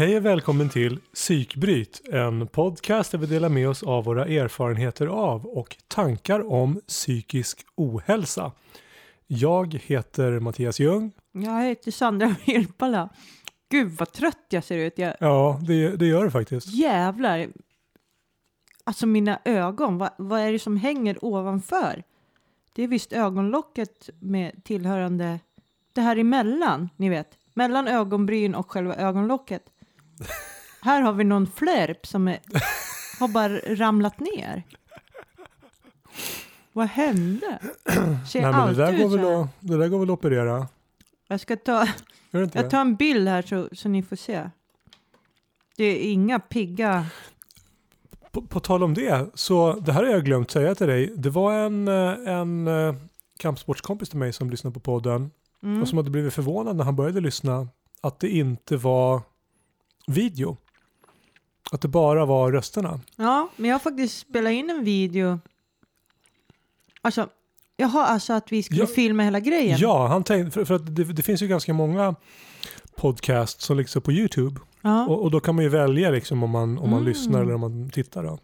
[0.00, 5.06] Hej och välkommen till Psykbryt, en podcast där vi delar med oss av våra erfarenheter
[5.06, 8.52] av och tankar om psykisk ohälsa.
[9.26, 11.12] Jag heter Mattias Ljung.
[11.32, 13.08] Jag heter Sandra Virpala.
[13.70, 14.98] Gud vad trött jag ser ut.
[14.98, 16.66] Jag, Ja, det, det gör det faktiskt.
[16.66, 17.48] jävlar.
[18.84, 22.02] Alltså mina ögon, vad, vad är det som hänger ovanför?
[22.72, 25.40] Det är visst ögonlocket med tillhörande,
[25.92, 27.38] det här emellan, ni vet.
[27.54, 29.62] Mellan ögonbryn och själva ögonlocket.
[30.82, 32.38] Här har vi någon flärp som är,
[33.20, 34.62] har bara ramlat ner.
[36.72, 37.58] Vad hände?
[38.28, 40.68] Ser Nej, men det, där går väl att, det där går väl att operera?
[41.28, 41.86] Jag ska ta,
[42.30, 44.50] jag tar en bild här så, så ni får se.
[45.76, 47.06] Det är inga pigga...
[48.30, 51.12] På, på tal om det, så det här har jag glömt säga till dig.
[51.16, 52.94] Det var en, eh, en eh,
[53.38, 55.30] kampsportskompis till mig som lyssnade på podden
[55.62, 55.82] Mm.
[55.82, 57.68] och som hade blivit förvånad när han började lyssna
[58.00, 59.22] att det inte var
[60.12, 60.56] video.
[61.72, 63.00] Att det bara var rösterna.
[63.16, 65.38] Ja, men jag har faktiskt spelat in en video.
[67.02, 67.28] Alltså,
[67.76, 68.86] jaha, alltså att vi skulle Ja.
[68.86, 69.78] filma hela grejen?
[69.80, 72.14] Ja, han tänkte, för, för att det, det finns ju ganska många
[72.96, 74.60] podcast som liksom på YouTube.
[74.82, 77.04] Ja, Och, och då kan man ju välja liksom om man, om man Mm.
[77.12, 78.22] lyssnar eller om man tittar.
[78.24, 78.38] Då.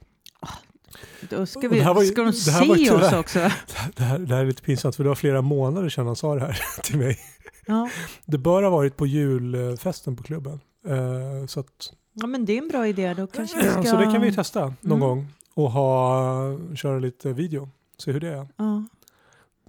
[1.30, 3.38] då ska, vi, var ska de här var se oss också?
[3.96, 6.34] Det, här, det här är lite pinsamt för det var flera månader sedan han sa
[6.34, 7.18] det här till mig.
[7.66, 7.90] Ja.
[8.24, 10.60] Det bör ha varit på julfesten på klubben.
[10.88, 13.14] Eh, så, att, ja, men det är en bra idé.
[13.14, 13.82] Då kanske vi ska...
[13.82, 15.00] så det kan vi testa någon Mm.
[15.00, 17.68] gång och ha, köra lite video.
[17.98, 18.48] Se hur det är.
[18.56, 18.84] Ja.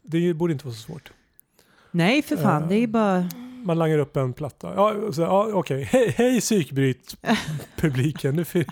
[0.04, 1.12] Det borde inte vara så svårt.
[1.92, 2.64] Nej, för fan.
[2.64, 2.70] Eh.
[2.70, 3.30] Det är bara...
[3.64, 4.74] Man langar upp en platta.
[4.76, 5.84] Ja, så, ja, okej.
[5.84, 7.16] Hej, hej psykbryt
[7.78, 8.36] publiken.
[8.36, 8.66] Nu, fi,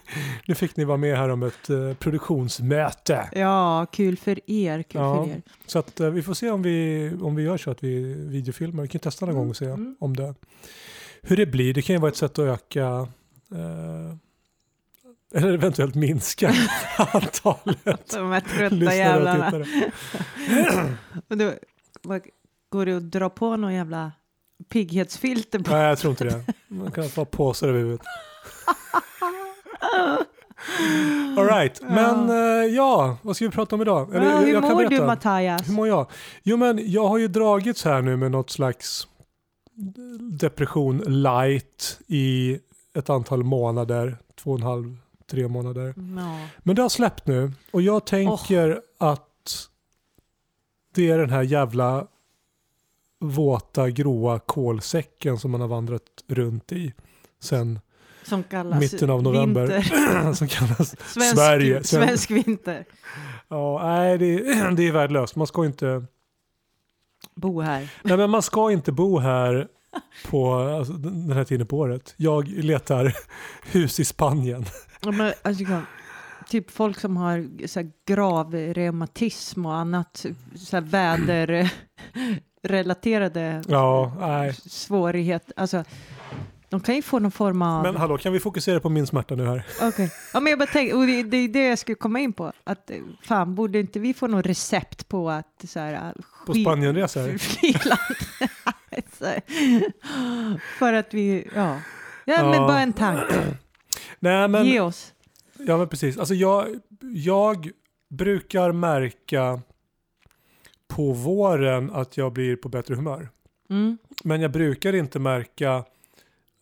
[0.48, 3.30] nu fick ni vara med här om ett eh, produktionsmöte.
[3.34, 4.84] Ja, kul för er.
[4.84, 5.26] Kul Ja.
[5.26, 5.42] för er.
[5.66, 8.84] Så att, eh, vi får se om vi, om vi gör så att vi videofilmar.
[8.84, 9.96] Vi kan testa någon gång och se Mm.
[10.00, 10.36] om det,
[11.28, 11.74] hur det blir.
[11.74, 13.08] Det kan ju vara ett sätt att öka
[13.52, 14.16] eh,
[15.36, 16.48] eller eventuellt minska
[16.98, 19.66] antalet De här trötta jävlarna.
[21.30, 21.54] Och då,
[22.70, 24.12] går det att dra på någon jävla
[24.70, 25.72] pigghetsfilter på?
[25.72, 26.44] Nej, jag tror inte det.
[26.68, 28.02] Man kan få påsar över huvudet.
[31.38, 34.16] All right, men eh, ja, vad ska vi prata om idag?
[34.16, 35.02] Eller, ja, hur jag mår du.
[35.02, 35.70] Mattias?
[35.70, 36.08] Hur mår jag?
[36.44, 39.08] Jo, men jag har ju dragits här nu med något slags
[40.40, 42.60] depression light i
[42.94, 44.98] ett antal månader, två och en halv,
[45.32, 45.94] tre månader.
[46.18, 46.48] Ja.
[46.60, 49.68] Men det har släppt nu och jag tänker att
[50.96, 52.08] det är den här jävla
[53.20, 56.94] våta gråa kolsäcken som man har vandrat runt i
[57.40, 57.80] sen
[58.24, 59.68] Som kallas Mitten av november.
[59.68, 60.34] vinter.
[60.34, 61.84] som kallas Svensk, Sverige.
[61.84, 62.86] Svensk vinter.
[63.48, 64.36] Ja, nej, det,
[64.78, 65.36] det är värdelöst.
[65.36, 66.06] Man ska inte
[67.36, 67.90] Bo här.
[68.04, 69.68] Nej men man ska inte bo här
[70.30, 72.14] på alltså, den här tiden på året.
[72.18, 73.16] Jag letar
[73.72, 74.66] hus i Spanien.
[75.02, 75.64] Ja, men, alltså,
[76.50, 80.26] typ folk som har så här, gravreumatism och annat
[80.56, 80.82] så här,
[82.62, 84.54] väderrelaterade Ja, nej.
[84.54, 85.54] svårigheter.
[85.58, 85.84] Alltså,
[86.70, 87.84] de kan ju få någon form av...
[87.84, 89.66] Men hallå, kan vi fokusera på min smärta nu här?
[89.82, 90.12] Okej.
[90.34, 92.52] Ja, men jag bara tänkte, och det, det är det jag skulle komma in på.
[92.64, 96.14] Att eh, fan, borde inte vi få något recept på att så här,
[96.46, 97.38] På skit- Spanienresor?
[100.80, 101.80] För att vi, ja.
[102.26, 102.68] Ja, men Ja.
[102.68, 103.34] bara en tanke.
[104.20, 105.14] Nej men, Ge oss.
[105.58, 106.18] ja, men precis.
[106.18, 106.68] Alltså jag,
[107.14, 107.70] jag
[108.10, 109.62] brukar märka
[110.88, 113.30] på våren att jag blir på bättre humör.
[113.70, 113.98] Mm.
[114.24, 115.84] Men jag brukar inte märka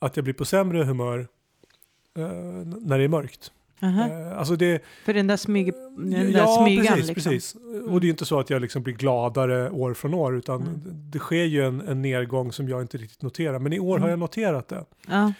[0.05, 1.27] att jag blir på sämre humör
[2.17, 2.27] eh,
[2.81, 3.51] när det är mörkt.
[3.81, 4.09] Aha.
[4.09, 7.31] Eh, alltså det, För den där, smyg, den där ja, smygan precis, liksom.
[7.31, 7.55] precis.
[7.89, 10.61] Och det är ju inte så att jag liksom blir gladare år från år utan
[10.61, 10.79] Mm.
[10.85, 13.59] det sker ju en, en nedgång som jag inte riktigt noterar.
[13.59, 14.09] Men i år har Mm.
[14.09, 14.85] jag noterat det.
[15.07, 15.33] Ja.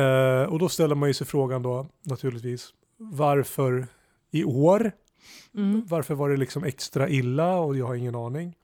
[0.00, 3.86] Eh, och då ställer man ju sig frågan då naturligtvis varför
[4.30, 4.92] i år?
[5.54, 5.82] Mm.
[5.88, 8.56] Varför var det liksom extra illa och jag har ingen aning.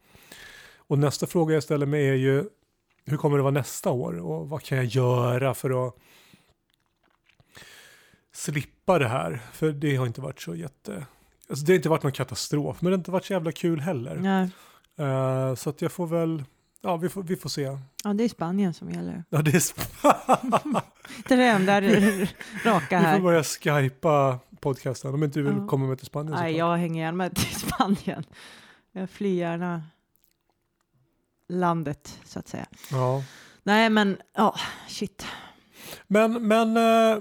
[0.76, 2.44] Och nästa fråga jag ställer mig är ju
[3.06, 5.94] hur kommer det vara nästa år och vad kan jag göra för att
[8.32, 9.40] slippa det här?
[9.52, 11.06] För det har inte varit så jätte...
[11.50, 13.80] Alltså det har inte varit någon katastrof men det har inte varit så jävla kul
[13.80, 14.16] heller.
[14.96, 15.04] Ja.
[15.04, 16.44] Eh, så att jag får väl,
[16.80, 17.78] ja vi får, vi får se.
[18.04, 19.24] ja, det är Spanien som gäller.
[19.30, 19.62] Ja, det är
[21.28, 21.80] Det är det enda
[22.64, 23.20] raka Vi får här.
[23.20, 25.66] börja skypa podcasten om inte du vill Ja.
[25.66, 26.38] komma med till Spanien.
[26.40, 28.24] Nej, jag hänger gärna med till Spanien.
[28.92, 29.82] Jag flyr gärna
[31.48, 32.66] landet, så att säga.
[32.90, 33.22] Ja.
[33.62, 34.54] Nej, men ja,
[34.88, 35.26] shit.
[36.06, 37.12] Men, men eh,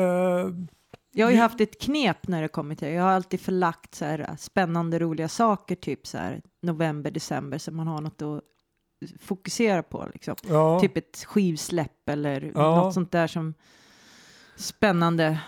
[0.00, 0.48] eh,
[1.12, 4.04] Jag har ju haft ett knep när det kommer till Jag har alltid förlagt så
[4.04, 8.40] här äh, spännande, roliga saker, typ så här november, december, så man har något att
[9.20, 10.08] fokusera på.
[10.12, 10.36] Liksom.
[10.48, 10.80] ja.
[10.80, 12.76] Typ ett skivsläpp eller Ja.
[12.76, 13.54] något sånt där som
[14.56, 15.40] spännande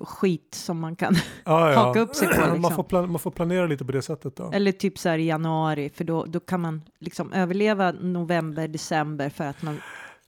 [0.00, 1.14] skit som man kan
[1.44, 1.78] Ja, ja.
[1.78, 2.40] haka upp sig på.
[2.40, 2.74] man, Liksom.
[2.74, 4.50] får plan- man får planera lite på det sättet då.
[4.52, 9.28] Eller typ så här i januari, för då, då kan man liksom överleva november, december
[9.30, 9.80] för att man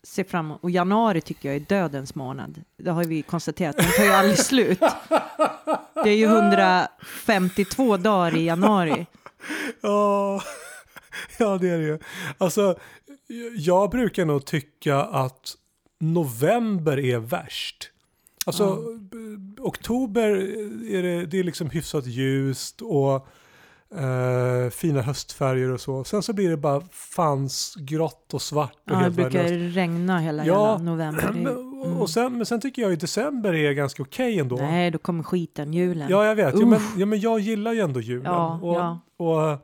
[0.02, 0.62] ser fram emot.
[0.62, 2.62] Och januari tycker jag är dödens månad.
[2.76, 4.80] Det har vi konstaterat, den tar ju aldrig slut.
[6.04, 9.06] Det är ju 152 dagar i januari.
[9.80, 10.40] Ja,
[11.38, 11.98] ja det är det ju.
[12.38, 12.78] Alltså,
[13.56, 15.54] jag brukar nog tycka att
[16.00, 17.89] november är värst.
[18.50, 18.76] Alltså,
[19.10, 19.16] b-
[19.62, 20.28] oktober
[20.90, 23.26] är det, det är liksom hyfsat ljust och
[23.98, 26.04] eh, fina höstfärger och så.
[26.04, 29.76] Sen så blir det bara fans grått och svart och Ja, det brukar värdelöst.
[29.76, 31.28] regna hela, Ja, hela november.
[31.28, 31.96] Mm.
[31.98, 34.56] och sen, men sen tycker jag ju december är ganska okej ändå.
[34.56, 36.08] Nej, då kommer skiten, julen.
[36.10, 36.58] Ja, jag vet.
[36.60, 38.24] Ja, men, ja, men jag gillar ju ändå julen.
[38.32, 39.00] Ja, och, ja.
[39.16, 39.58] och eh,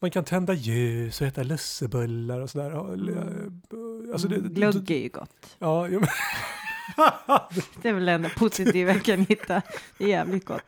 [0.00, 2.70] man kan tända ljus och äta lussebullar och sådär.
[2.70, 3.60] Mm.
[4.12, 5.30] Alltså det, Mm, Glögg är ju gott.
[5.58, 6.08] Ja, ja, men,
[7.82, 9.62] Det är väl det enda positiva jag kan hitta.
[9.98, 10.62] Det är jävligt gott.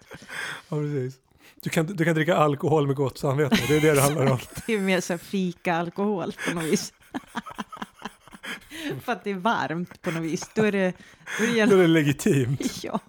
[0.68, 1.14] ja, precis.
[1.62, 4.38] Du kan, du kan dricka alkohol med gott samvete, det är det det handlar om.
[4.66, 6.92] Det är mer så fika-alkohol på något vis.
[9.04, 10.50] För att det är varmt på något vis.
[10.54, 10.92] Då är det...
[11.38, 12.60] Då är det Då gärna, är det legitimt.
[12.84, 13.00] ja.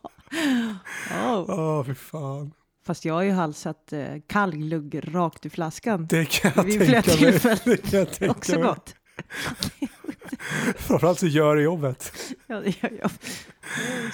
[1.11, 1.45] Oh.
[1.47, 2.51] Ja, fy fan.
[2.85, 6.07] Fast jag har ju halsat eh, kall glugg rakt ur flaskan.
[6.07, 7.39] Det kan jag Vid tänka mig.
[7.65, 8.63] Det kan jag tänka Också mig.
[8.63, 8.95] gott.
[10.77, 12.13] Framförallt så gör det jobbet.
[12.47, 13.11] Ja, det gör jag.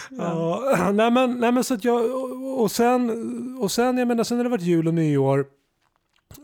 [0.09, 0.63] Ja.
[0.77, 2.11] Ja, nej men, nej men så att jag,
[2.59, 5.45] och, sen, och sen, jag menar, sen har det varit jul och nyår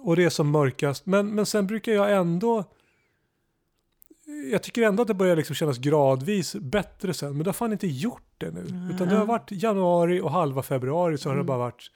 [0.01, 2.63] och det är som mörkast, men, men sen brukar jag ändå,
[4.51, 7.71] jag tycker ändå att det börjar liksom kännas gradvis bättre sen, men det har fan
[7.71, 11.39] inte gjort det nu, utan det har varit januari och halva februari så har det
[11.39, 11.47] Mm.
[11.47, 11.91] bara varit,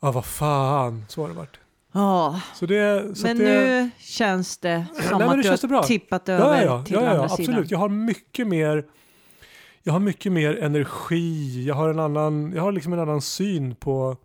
[0.00, 1.56] ja vad fan, så har det varit.
[1.92, 5.76] Ja, Så det, så men det, nu känns det som Nej, att du det bra.
[5.78, 7.46] har tippat över ja, ja, till ja, ja, andra absolut.
[7.46, 7.66] sidan.
[7.68, 8.84] Jag har mycket mer
[9.82, 11.64] jag har mycket mer energi.
[11.64, 14.16] Jag har en annan, jag har liksom en annan syn på,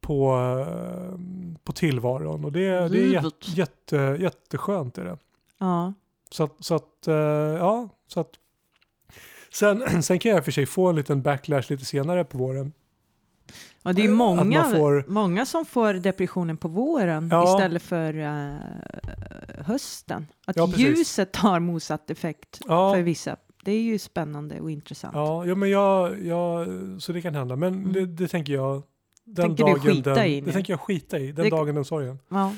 [0.00, 1.18] på, eh,
[1.64, 2.44] på tillvaron.
[2.44, 4.98] Och det, det är jätte, jätte, jätteskönt.
[4.98, 5.18] Är det.
[5.58, 5.92] Ja.
[6.30, 8.30] Så att, så att eh, ja, så att
[9.52, 12.38] sen, sen kan jag i och för sig få en liten backlash lite senare på
[12.38, 12.72] våren.
[13.82, 17.54] Och det är många, får- många som får depressionen på våren Ja.
[17.54, 18.54] istället för eh,
[19.64, 20.26] hösten.
[20.46, 22.94] Att Ja, ljuset har motsatt effekt Ja.
[22.94, 23.36] för vissa.
[23.64, 25.14] Det är ju spännande och intressant.
[25.16, 26.66] Ja, ja men jag, jag,
[27.02, 27.56] så det kan hända.
[27.56, 27.92] Men Mm.
[27.92, 28.82] det, det tänker jag.
[29.24, 30.46] Den Tänker du dagen skita den, i nu?
[30.46, 31.32] Det tänker jag skita i.
[31.32, 32.18] Den Det- dagen den sorgen.
[32.28, 32.52] Ja.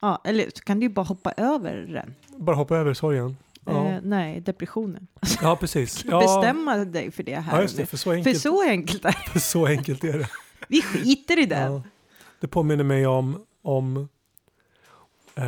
[0.00, 2.14] Ja, eller så kan du ju bara hoppa över den.
[2.36, 3.36] Bara hoppa över sorgen.
[3.66, 5.06] Ja, Eh, nej, depressionen.
[5.42, 6.04] ja precis.
[6.04, 7.86] Ja, Bestämma dig för det här ja, det.
[7.86, 9.30] För så För enkelt, så enkelt är det.
[9.30, 10.28] för så enkelt är det.
[10.68, 11.60] Vi skiter i det.
[11.60, 11.82] Ja.
[12.40, 14.08] Det påminner mig om, om
[15.34, 15.44] eh,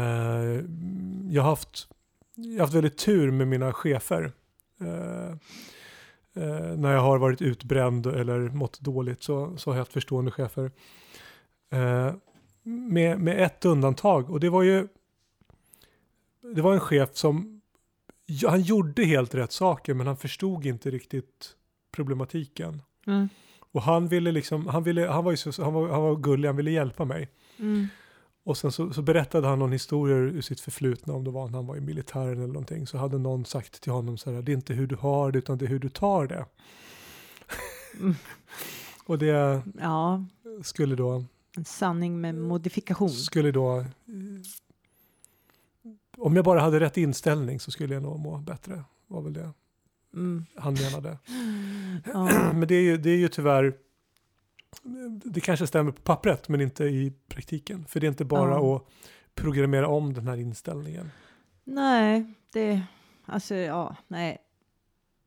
[1.31, 1.89] jag, har haft,
[2.35, 4.33] jag har haft väldigt tur med mina chefer.
[4.81, 5.29] Eh,
[6.45, 10.31] eh, när jag har varit utbränd eller mått dåligt så, så har jag haft förstående
[10.31, 10.71] chefer.
[11.71, 12.15] Eh,
[12.63, 14.89] med, med ett undantag och det var ju
[16.55, 17.58] det var en chef som
[18.31, 21.55] ja, han gjorde helt rätt saker men han förstod inte riktigt
[21.93, 22.83] problematiken.
[23.07, 23.29] Mm.
[23.73, 26.49] Och han ville liksom, han, ville, han, var, ju så, han, var, han var gullig,
[26.49, 27.29] han ville hjälpa mig.
[27.59, 27.87] Mm.
[28.45, 31.59] Och sen så, så berättade han någon historia ur sitt förflutna, om det var när
[31.59, 32.87] han var i militären eller någonting.
[32.87, 35.39] Så hade någon sagt till honom så här, det är inte hur du har det
[35.39, 36.45] utan det är hur du tar det.
[38.01, 38.15] Mm.
[39.07, 40.25] Och det Ja,
[40.63, 41.25] skulle då,
[41.57, 43.11] en sanning med modifikation.
[43.11, 43.85] skulle då,
[46.19, 48.85] om jag bara hade rätt inställning så skulle jag nog må bättre.
[49.07, 49.51] Var väl det
[50.15, 50.47] Mm.
[50.57, 51.19] han menade.
[52.13, 52.31] Ja.
[52.53, 53.75] Men det är ju, det är ju tyvärr,
[55.25, 57.85] det kanske stämmer på pappret men inte i praktiken.
[57.89, 58.77] För det är inte bara Ja.
[58.77, 58.83] att
[59.35, 61.11] programmera om den här inställningen.
[61.65, 62.81] Nej, det...
[63.27, 64.39] Alltså, ja, nej.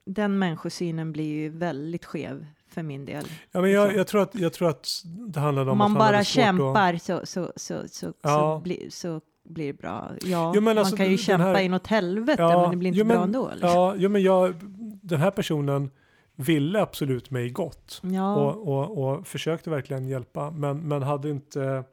[0.05, 3.25] Den människosynen blir ju väldigt skev för min del.
[3.51, 3.97] Ja, men jag, Så.
[3.97, 4.85] jag, tror att, jag tror att
[5.27, 8.29] det handlar om Om man att bara kämpar så, så, så, så, Ja.
[8.57, 10.11] så, blir, så blir bra.
[10.21, 12.87] Ja, Jo, men alltså, man kan ju kämpa här- inåt helvete, Ja, men det blir
[12.87, 13.49] inte jo, men- bra ändå.
[13.51, 13.69] Liksom.
[13.69, 14.53] ja, jo, men jag,
[15.01, 15.91] den här personen
[16.35, 18.01] ville absolut mig gott.
[18.03, 20.51] Ja, Och, och, och försökte verkligen hjälpa.
[20.51, 21.83] Men, men hade, inte,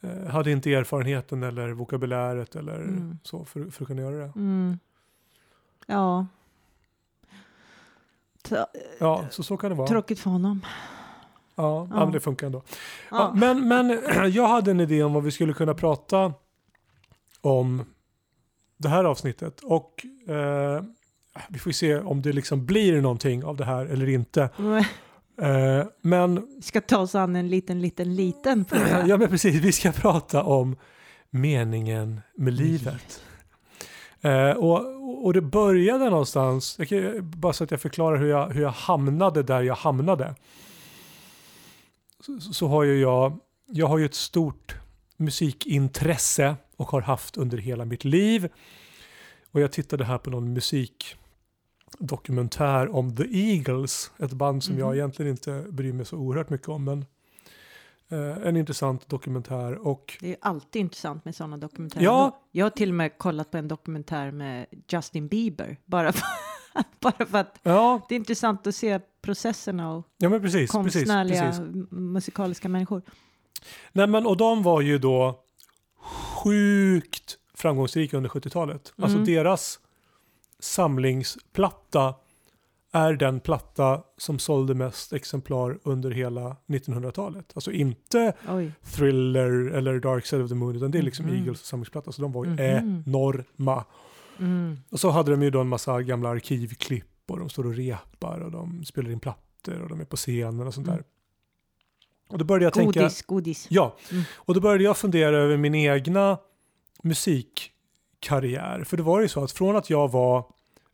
[0.00, 3.18] eh, hade inte erfarenheten eller vokabuläret eller Mm.
[3.22, 4.32] så för, för att kunna göra det.
[4.36, 4.78] Mm.
[5.86, 6.26] ja.
[8.98, 9.88] Ja, så så kan det vara.
[9.88, 10.60] Tråkigt för honom.
[11.54, 11.88] Ja, ja.
[11.90, 12.04] Ja.
[12.04, 12.62] men det funkar ändå.
[13.10, 13.32] Ja.
[13.36, 14.00] men, men
[14.32, 16.32] jag hade en idé om vad vi skulle kunna prata
[17.42, 17.84] om
[18.76, 19.60] det här avsnittet.
[19.60, 20.82] Och eh,
[21.48, 24.42] vi får se om det liksom blir någonting av det här eller inte.
[25.40, 29.02] Eh, men, Ska ta oss an en liten, liten, liten fråga.
[29.06, 30.76] ja, men precis, vi ska prata om
[31.30, 33.22] meningen med livet.
[34.20, 38.28] Eh, och, och, och det började någonstans, jag kan, bara så att jag förklarar hur
[38.28, 40.34] jag, hur jag hamnade där jag hamnade.
[42.20, 44.74] Så, så har ju jag, jag har ju ett stort
[45.16, 48.48] musikintresse och har haft under hela mitt liv.
[49.52, 50.52] Och jag tittade här på någon
[51.98, 54.94] musikdokumentär om The Eagles, ett band som jag Mhm.
[54.96, 57.04] egentligen inte bryr mig så oerhört mycket om, men
[58.10, 59.86] eh, en intressant dokumentär.
[59.86, 62.04] Och Det är alltid intressant med sådana dokumentärer.
[62.04, 62.40] Ja.
[62.52, 65.76] Jag har till och med kollat på en dokumentär med Justin Bieber.
[65.84, 66.26] Bara för,
[67.00, 70.42] bara för att ja, det är intressant att se processerna och ja precis.
[70.52, 71.60] precis, konstnärliga precis.
[71.60, 73.02] m- musikaliska människor.
[73.92, 75.44] Nej men och de var ju då
[76.02, 78.92] sjukt framgångsrika under 70-talet.
[78.96, 79.26] Alltså Mm.
[79.26, 79.78] deras
[80.82, 82.14] samlingsplatta
[82.92, 87.52] är den platta som sålde mest exemplar under hela 1900-talet.
[87.54, 88.72] Alltså inte Oj.
[88.82, 91.34] Thriller eller Dark Side of the Moon utan det är liksom Mhm.
[91.36, 92.60] Eagles samlingsplatta så de var ju Mhm.
[93.06, 93.84] enorma.
[94.38, 94.78] Mm.
[94.90, 98.40] Och så hade de ju då en massa gamla arkivklipp och de står och repar
[98.40, 101.04] och de spelar in plattor och de är på scenen och sånt där.
[102.32, 103.00] Och då började jag tänka...
[103.00, 103.66] Godis, godis.
[103.70, 104.22] Ja, Mm.
[104.34, 106.38] och då började jag fundera över min egna
[107.02, 108.84] musikkarriär.
[108.84, 110.44] För det var ju så att från att jag var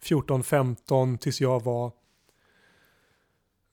[0.02, 1.92] 14-15 tills jag var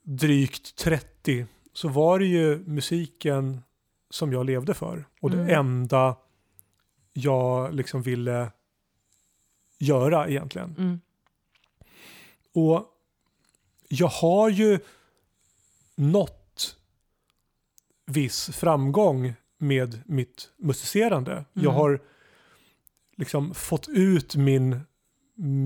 [0.04, 3.62] drygt 30 så var det ju musiken
[4.10, 5.06] som jag levde för.
[5.22, 5.60] Och det Mm.
[5.60, 6.16] enda
[7.14, 8.52] jag liksom ville
[9.78, 10.76] göra egentligen.
[10.78, 11.00] Mm.
[12.54, 12.86] Och
[13.88, 14.80] jag har ju
[15.96, 16.45] nått
[18.06, 21.46] viss framgång med mitt musicerande.
[21.54, 21.76] Jag Mm.
[21.76, 22.00] har
[23.18, 24.80] liksom fått ut min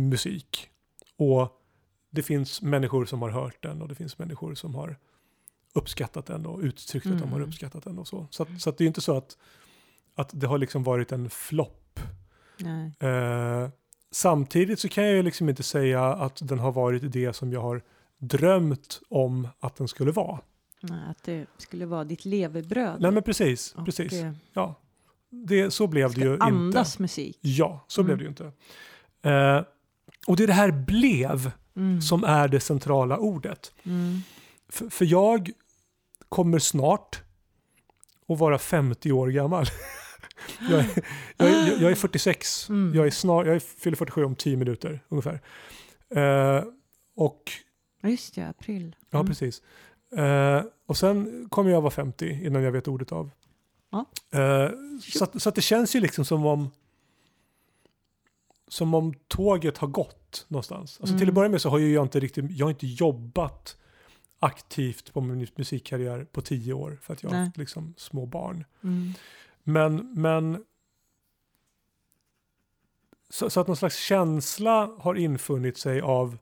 [0.10, 0.70] musik.
[1.18, 1.56] Och
[2.12, 4.98] det finns människor som har hört den och det finns människor som har
[5.74, 7.50] uppskattat den och uttryckt att de har Mm.
[7.50, 8.28] uppskattat den och så.
[8.32, 9.38] Så, att, så att det är inte så att,
[10.16, 12.00] att det har liksom varit en flopp.
[13.00, 13.70] Eh,
[14.12, 17.62] samtidigt så kan jag ju liksom inte säga att den har varit det som jag
[17.62, 17.82] har
[18.18, 20.40] drömt om att den skulle vara.
[20.82, 23.02] Att det skulle vara ditt levebröd.
[23.02, 24.14] Nej men precis, Och, precis.
[24.14, 24.76] eh, Ja.
[25.30, 27.02] Det, så blev det ju andas inte.
[27.02, 27.38] musik.
[27.42, 28.18] Ja, så blev Mm.
[28.18, 28.44] det ju inte.
[29.30, 29.64] Eh,
[30.28, 32.02] och det är det här blev Mm.
[32.02, 33.72] som är det centrala ordet.
[33.84, 34.20] Mm.
[34.70, 35.52] För, jag
[36.30, 37.22] kommer snart
[38.28, 39.66] att vara 50 år gammal.
[40.70, 41.04] jag, är,
[41.38, 42.70] jag, är, jag är 46.
[42.70, 42.96] Mm.
[42.96, 45.42] Jag, är snar, jag är, fyller 47 om 10 minuter ungefär.
[46.16, 46.64] Eh,
[47.16, 47.52] och
[48.04, 48.96] Just det, april.
[49.10, 49.28] Ja, Mm.
[49.28, 49.62] precis.
[50.18, 53.30] Eh, och sen kommer jag vara 50 innan jag vet ordet av.
[53.90, 54.06] Ja.
[54.40, 54.70] Eh,
[55.02, 56.70] så, att, så att det känns ju liksom som om
[58.68, 60.98] som om tåget har gått någonstans.
[61.02, 61.34] Alltså Till att Mm.
[61.36, 63.78] börja med så har ju jag inte riktigt, jag har inte jobbat
[64.40, 68.66] aktivt på min musikkarriär på tio år för att jag har haft liksom små barn.
[68.84, 69.14] Mm.
[69.64, 70.66] Men, men
[73.30, 76.38] så, så att någon slags känsla har infunnit sig av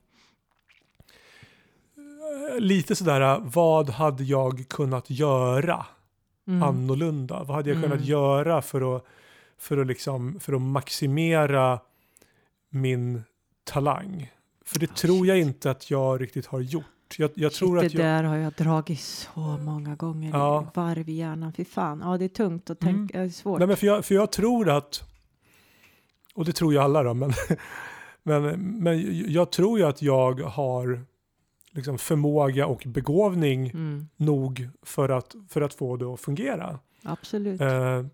[2.60, 5.86] lite sådär, vad hade jag kunnat göra
[6.48, 6.64] Mm.
[6.64, 7.44] annorlunda?
[7.44, 8.10] Vad hade jag kunnat Mm.
[8.10, 9.06] göra för att,
[9.58, 11.80] för, att liksom, för att maximera
[12.70, 13.24] min
[13.64, 14.32] talang?
[14.66, 15.46] För det Oh, tror jag shit.
[15.48, 16.84] inte att jag riktigt har gjort.
[17.18, 18.04] Jag, jag Shit, tror det att jag...
[18.06, 20.30] där har jag dragit så många gånger.
[20.32, 20.72] Ja.
[20.74, 21.54] Varv i hjärnan.
[21.54, 22.02] Fy fan.
[22.06, 22.96] Ja, det är tungt att Mm.
[22.96, 23.20] tänka.
[23.20, 23.60] Det är svårt.
[23.60, 25.04] Nej, men för, jag, för jag tror att,
[26.36, 27.34] och det tror ju alla då, men,
[28.24, 28.44] men,
[28.84, 31.06] men jag tror ju att jag har
[31.72, 34.08] liksom förmåga och begåvning Mm.
[34.18, 36.80] nog för att, för att få det att fungera.
[37.04, 37.62] Absolut.
[37.62, 38.06] Eh,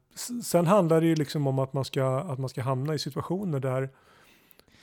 [0.43, 3.59] sen handlar det ju liksom om att man ska, att man ska hamna i situationer
[3.59, 3.83] där,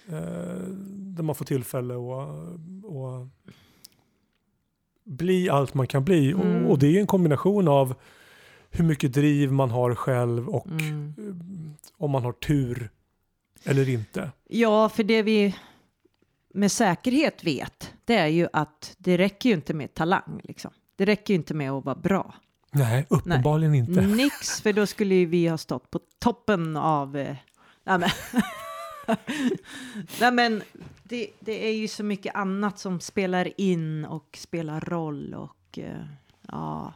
[0.09, 3.29] eh, där man får tillfälle att
[5.05, 6.33] bli allt man kan bli.
[6.33, 6.65] Mm.
[6.65, 7.95] Och, och det är en kombination av
[8.71, 11.15] hur mycket driv man har själv och Mm.
[11.19, 12.91] eh, om man har tur
[13.65, 14.31] eller inte.
[14.49, 15.57] Ja, för det vi
[16.54, 20.40] med säkerhet vet, det är ju att det räcker ju inte med talang.
[20.45, 20.71] Liksom.
[20.97, 22.35] Det räcker ju inte med att vara bra.
[22.73, 24.00] Nej, uppenbarligen inte.
[24.00, 27.16] Nix, för då skulle ju vi ha stått på toppen av...
[27.16, 27.37] Eh,
[27.85, 28.11] nej, men,
[30.21, 30.62] nej, men
[31.02, 36.04] det, det är ju så mycket annat som spelar in och spelar roll och eh,
[36.49, 36.92] ja...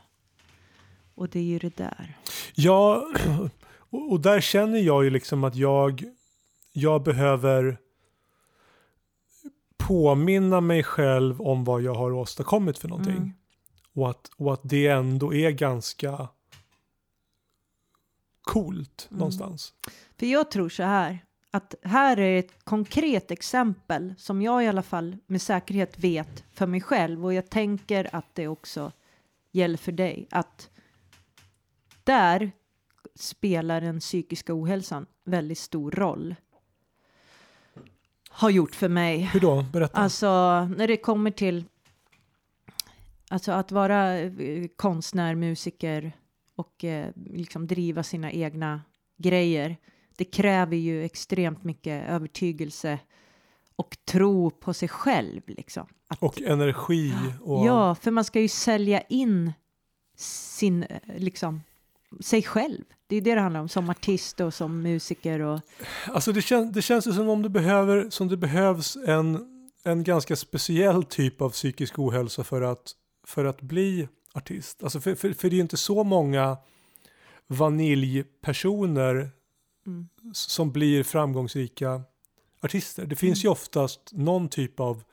[1.16, 2.16] Och det är ju det där.
[2.54, 3.08] Ja,
[3.90, 6.04] och, och där känner jag ju liksom att jag,
[6.72, 7.78] jag behöver
[9.86, 13.16] påminna mig själv om vad jag har åstadkommit för någonting.
[13.16, 13.32] Mm.
[13.94, 16.28] Och, att, och att det ändå är ganska
[18.42, 19.18] coolt Mm.
[19.18, 19.74] någonstans.
[20.16, 21.18] För jag tror så här,
[21.50, 26.66] att här är ett konkret exempel som jag i alla fall med säkerhet vet för
[26.66, 28.92] mig själv och jag tänker att det också
[29.52, 30.26] gäller för dig.
[30.30, 30.70] Att
[32.04, 32.52] där
[33.14, 36.34] spelar den psykiska ohälsan väldigt stor roll.
[38.34, 39.18] Har gjort för mig.
[39.18, 39.62] Hur då?
[39.72, 39.98] Berätta.
[39.98, 41.64] Alltså när det kommer till
[43.28, 44.30] alltså att vara eh,
[44.76, 46.12] konstnär, musiker
[46.56, 48.80] och eh, liksom driva sina egna
[49.18, 49.76] grejer.
[50.16, 52.98] Det kräver ju extremt mycket övertygelse
[53.76, 55.86] och tro på sig själv liksom.
[56.08, 57.14] Att, och energi.
[57.40, 57.66] Och...
[57.66, 59.52] Ja, för man ska ju sälja in
[60.16, 61.62] sin, eh, liksom,
[62.20, 62.84] sig själv.
[63.06, 65.40] Det är det det handlar om som artist och som musiker.
[65.40, 65.60] Och...
[66.06, 69.46] Alltså det, kän, det känns ju som om det, behöver, som det behövs en,
[69.84, 72.92] en ganska speciell typ av psykisk ohälsa för att,
[73.26, 74.82] för att bli artist.
[74.82, 76.56] Alltså för, för, för det är ju inte så många
[77.46, 79.30] vaniljpersoner
[79.86, 80.08] mm.
[80.32, 82.02] som blir framgångsrika
[82.60, 83.06] artister.
[83.06, 83.48] Det finns mm.
[83.48, 85.04] ju oftast någon typ av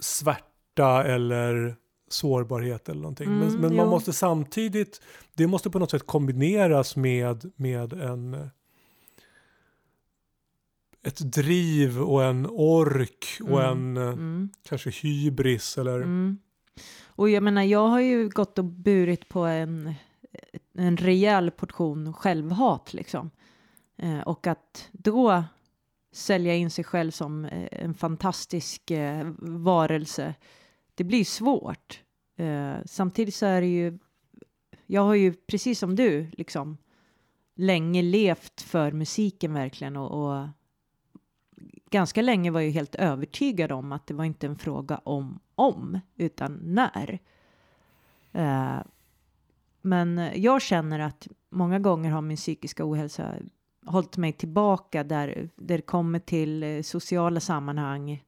[0.00, 1.76] svärta eller
[2.08, 3.26] sårbarhet eller någonting.
[3.26, 5.00] Mm, men, men man måste samtidigt,
[5.34, 8.50] det måste på något sätt kombineras med, med en
[11.02, 14.50] ett driv och en ork och mm, en mm.
[14.62, 16.38] kanske hybris eller mm.
[17.06, 19.94] Och jag menar, jag har ju gått och burit på en,
[20.74, 23.30] en rejäl portion självhat liksom.
[23.96, 25.44] Eh, och att då
[26.12, 30.34] sälja in sig själv som eh, en fantastisk eh, varelse,
[30.98, 32.02] det blir svårt.
[32.36, 33.98] Eh, samtidigt så är det ju,
[34.86, 36.76] jag har ju precis som du liksom
[37.56, 40.48] länge levt för musiken verkligen och, och
[41.90, 46.00] ganska länge var jag helt övertygad om att det var inte en fråga om om
[46.16, 47.18] utan när.
[48.32, 48.78] Eh,
[49.82, 53.34] men jag känner att många gånger har min psykiska ohälsa
[53.86, 58.24] hållit mig tillbaka där, där det kommer till eh, sociala sammanhang.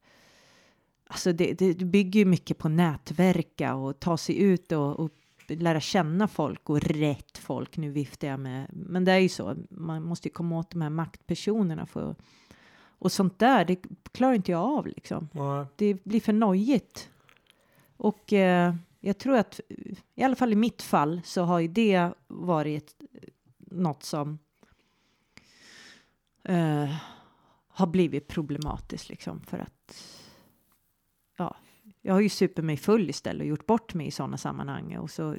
[1.11, 5.11] Alltså det, det bygger ju mycket på nätverka och ta sig ut och, och
[5.49, 7.77] lära känna folk och rätt folk.
[7.77, 9.57] Nu viftar jag med, men det är ju så.
[9.71, 12.17] Man måste ju komma åt de här maktpersonerna för
[12.99, 13.65] och sånt där.
[13.65, 15.29] Det klarar inte jag av liksom.
[15.33, 15.67] Nej.
[15.77, 17.11] Det blir för nojigt.
[17.97, 19.61] Och eh, jag tror att
[20.15, 22.95] i alla fall i mitt fall så har ju det varit
[23.59, 24.39] något som
[26.49, 26.95] uh,
[27.69, 29.97] har blivit problematiskt liksom för att
[32.03, 35.11] jag har ju super mig full istället och gjort bort mig i sådana sammanhang och
[35.11, 35.37] så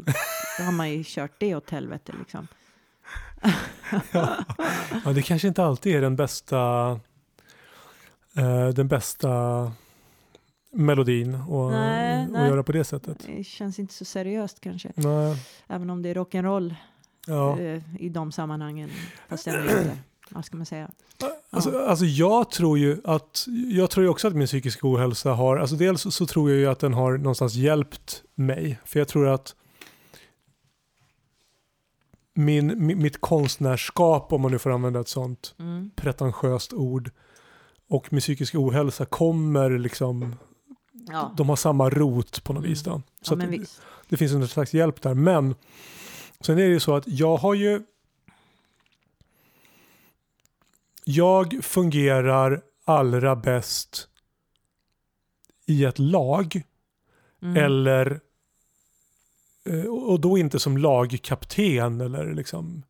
[0.59, 2.47] har man ju kört det åt helvete liksom.
[4.11, 4.45] ja.
[5.05, 6.91] ja, det kanske inte alltid är den bästa
[8.37, 9.71] uh, den bästa
[10.71, 12.49] melodin och, nej, och nej.
[12.49, 13.17] göra på det sättet.
[13.25, 14.91] Det känns inte så seriöst kanske.
[14.95, 15.37] Nej.
[15.67, 16.75] Även om det är rock'n'roll
[17.27, 17.57] ja.
[17.59, 18.89] uh, i de sammanhangen.
[19.27, 19.97] Fast ändå inte
[20.31, 20.91] vad ska man säga?
[21.49, 21.85] Alltså, ja.
[21.85, 25.75] alltså jag tror ju att, jag tror ju också att min psykiska ohälsa har, alltså
[25.75, 28.79] dels så tror jag ju att den har någonstans hjälpt mig.
[28.85, 29.55] För jag tror att
[32.33, 35.91] min, mitt konstnärskap, om man nu får använda ett sånt mm.
[35.95, 37.11] pretentiöst ord,
[37.89, 40.35] och min psykiska ohälsa kommer liksom,
[41.07, 41.33] ja.
[41.37, 42.69] de har samma rot på något mm.
[42.69, 42.83] vis.
[42.83, 43.01] Då.
[43.21, 43.65] Så ja, det,
[44.09, 45.13] det, finns en slags hjälp där.
[45.13, 45.55] Men
[46.39, 47.81] sen är det ju så att jag har ju
[51.05, 54.07] jag fungerar allra bäst
[55.65, 56.63] i ett lag.
[57.41, 57.63] Mm.
[57.65, 58.19] Eller
[59.65, 62.83] eh, och då inte som lagkapten eller liksom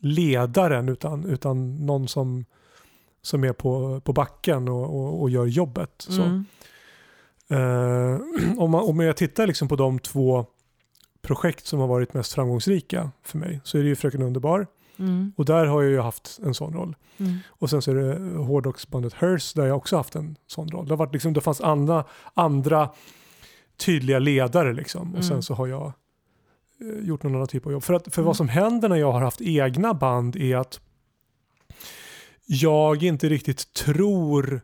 [0.00, 2.44] ledaren utan, utan någon som,
[3.22, 5.94] som är på, på backen och, och, och gör jobbet.
[5.98, 6.22] Så.
[6.22, 6.44] Mm.
[7.52, 8.20] Uh,
[8.58, 10.46] om, man, om jag tittar liksom på de två
[11.22, 14.66] projekt som har varit mest framgångsrika för mig så är det ju Fröken Underbar
[14.98, 15.32] Mm.
[15.36, 16.96] Och där har jag ju haft en sån roll.
[17.18, 17.38] Mm.
[17.48, 20.86] Och sen så är det hårdrocksbandet Hearse där jag också haft en sån roll.
[20.86, 22.90] Det, har varit liksom, det fanns andra, andra
[23.76, 25.02] tydliga ledare liksom.
[25.02, 25.22] Och mm.
[25.22, 25.92] sen så har jag
[26.80, 27.82] eh, gjort någon annan typ av jobb.
[27.82, 28.34] För, att, för vad mm.
[28.34, 30.80] som händer när jag har haft egna band är att
[32.46, 34.60] jag inte riktigt tror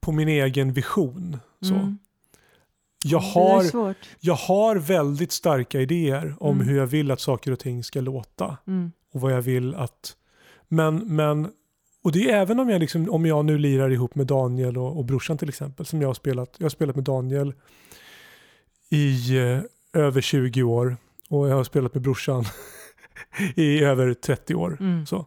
[0.00, 1.38] på min egen vision.
[1.60, 1.74] Så.
[1.74, 1.98] Mm.
[3.06, 6.68] Jag har, jag har väldigt starka idéer om mm.
[6.68, 8.56] hur jag vill att saker och ting ska låta.
[8.66, 10.16] Mm och vad jag vill att...
[10.68, 11.48] Men, men
[12.02, 14.98] och det är även om jag, liksom, om jag nu lirar ihop med Daniel och,
[14.98, 16.54] och brorsan till exempel, som jag har spelat.
[16.58, 17.54] Jag har spelat med Daniel
[18.90, 19.60] i eh,
[19.92, 20.96] över 20 år
[21.28, 22.44] och jag har spelat med brorsan
[23.54, 24.76] i över 30 år.
[24.80, 25.06] Mm.
[25.06, 25.26] Så.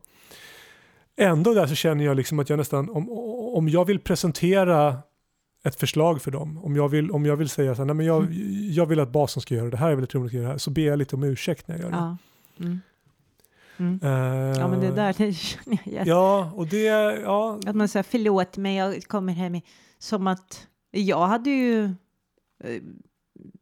[1.18, 3.10] Ändå där så känner jag liksom att jag nästan, om,
[3.56, 4.98] om jag vill presentera
[5.64, 8.06] ett förslag för dem, om jag vill, om jag vill säga så här, nej men
[8.06, 8.72] jag, mm.
[8.72, 10.54] jag vill att basen ska göra det här, jag vill att trummorna ska göra det
[10.54, 11.98] här, så ber jag lite om ursäkt när jag gör det.
[11.98, 12.18] Ja.
[12.60, 12.80] Mm.
[13.80, 14.00] Mm.
[14.04, 16.08] Uh, ja men det där det känner jag igen.
[16.08, 16.84] Ja och det,
[17.22, 17.60] ja.
[17.66, 19.62] Att man säger förlåt mig, jag kommer hem
[19.98, 21.84] som att jag hade ju
[22.64, 22.82] eh,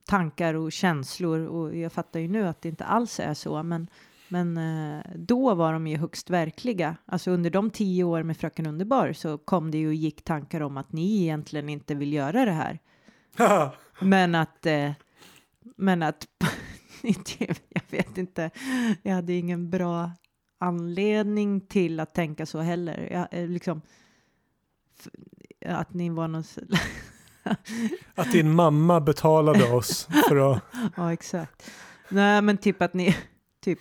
[0.08, 3.88] tankar och känslor och jag fattar ju nu att det inte alls är så men
[4.28, 6.96] Men eh, då var de ju högst verkliga.
[7.06, 10.62] Alltså under de tio år med Fröken Underbar så kom det ju och gick tankar
[10.62, 12.80] om att ni egentligen inte vill göra det här.
[14.00, 14.68] men att,
[15.78, 16.28] men att,
[17.72, 18.50] jag vet inte,
[19.04, 20.12] jag hade ingen bra
[20.58, 23.08] anledning till att tänka så heller.
[23.12, 23.82] Jag, eh, liksom,
[25.66, 26.44] att ni var någon...
[28.16, 30.64] att din mamma betalade oss för att...
[30.96, 31.72] ja, exakt.
[32.10, 33.18] Nej, men typ att ni,
[33.62, 33.80] typ,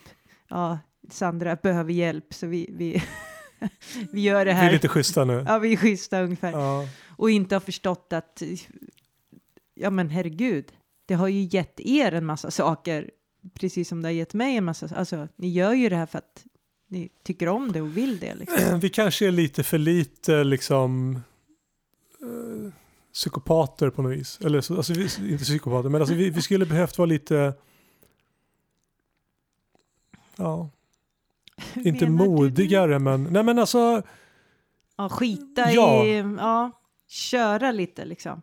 [0.49, 0.79] ja,
[1.11, 3.03] Sandra behöver hjälp så vi, vi,
[4.13, 4.63] vi gör det här.
[4.63, 5.45] Vi är lite schyssta nu.
[5.49, 6.53] Ja, vi är schyssta ungefär.
[6.53, 6.89] Ja.
[7.17, 8.43] Och inte har förstått att,
[9.75, 10.73] ja men herregud,
[11.07, 13.11] det har ju gett er en massa saker,
[13.55, 16.19] precis som det har gett mig en massa, alltså ni gör ju det här för
[16.19, 16.45] att
[16.89, 18.35] ni tycker om det och vill det.
[18.35, 18.79] Liksom.
[18.81, 21.15] Vi kanske är lite för lite liksom
[22.23, 22.73] uh,
[23.13, 24.39] psykopater på något vis.
[24.45, 27.55] Eller alltså, vi, inte psykopater, men alltså, vi, vi skulle behövt vara lite
[30.37, 30.71] Ja.
[31.75, 34.03] Inte modigare men, nej men alltså.
[34.97, 36.05] Ja, skita ja.
[36.05, 36.71] i, ja,
[37.09, 38.43] köra lite liksom.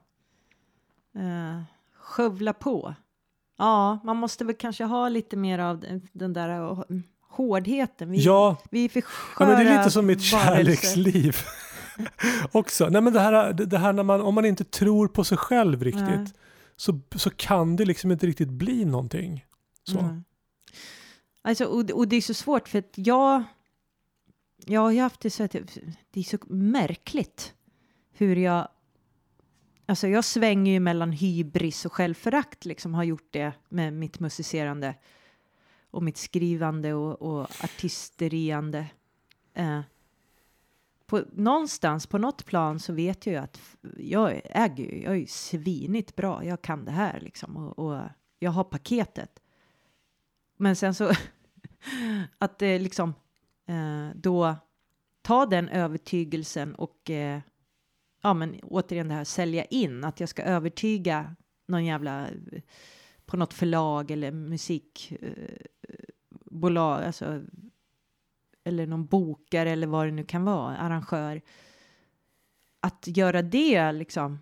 [1.15, 1.61] Uh,
[2.11, 2.95] skövla på.
[3.57, 6.83] Ja, man måste väl kanske ha lite mer av den där
[7.29, 8.11] hårdheten.
[8.11, 8.57] Vi, ja.
[8.71, 9.03] vi är för
[9.39, 11.37] ja, men det är lite som mitt kärleksliv.
[12.51, 12.89] också.
[12.89, 15.83] Nej, men det här, det här när man, om man inte tror på sig själv
[15.83, 16.35] riktigt
[16.75, 19.45] så, så kan det liksom inte riktigt bli någonting.
[19.83, 19.99] Så.
[19.99, 20.23] Mm.
[21.43, 23.43] Alltså, och, och det är så svårt för att jag,
[24.65, 25.51] jag har haft det så att
[26.11, 27.53] det är så märkligt
[28.11, 28.67] hur jag
[29.91, 34.95] Alltså jag svänger ju mellan hybris och självförakt, liksom har gjort det med mitt musicerande
[35.89, 38.87] och mitt skrivande och, och artisteriande.
[39.53, 39.81] Eh,
[41.05, 43.59] på, någonstans, på något plan så vet jag ju att
[43.97, 48.01] jag äger ju, jag är ju svinigt bra, jag kan det här liksom och, och
[48.39, 49.39] jag har paketet.
[50.57, 51.11] Men sen så
[52.37, 53.13] att eh, liksom
[53.65, 54.55] eh, då
[55.21, 57.41] ta den övertygelsen och eh,
[58.21, 61.35] ja, men återigen det här sälja in, att jag ska övertyga
[61.67, 62.27] någon jävla
[63.25, 67.41] på något förlag eller musikbolag, eh, alltså
[68.63, 71.41] eller någon bokare eller vad det nu kan vara, arrangör.
[72.79, 74.39] Att göra det liksom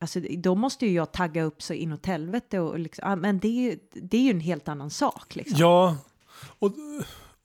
[0.00, 3.70] Alltså, då måste ju jag tagga upp så inåt helvete och liksom, men det är,
[3.70, 5.36] ju, det är ju en helt annan sak.
[5.36, 5.60] Liksom.
[5.60, 5.96] Ja,
[6.58, 6.74] och,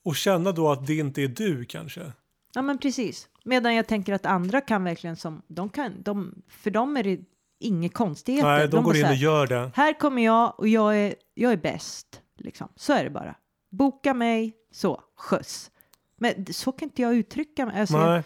[0.03, 2.11] och känna då att det inte är du kanske.
[2.53, 3.29] Ja, men precis.
[3.43, 7.19] Medan jag tänker att andra kan verkligen som, de kan, de, för dem är det
[7.59, 8.47] inget konstigheter.
[8.47, 9.71] Nej, de, de går in och gör det.
[9.75, 12.21] Här kommer jag och jag är, jag är bäst.
[12.37, 12.67] Liksom.
[12.75, 13.35] Så är det bara.
[13.69, 15.71] Boka mig, så, skjuts.
[16.15, 17.79] Men så kan inte jag uttrycka mig.
[17.79, 18.23] Alltså, jag,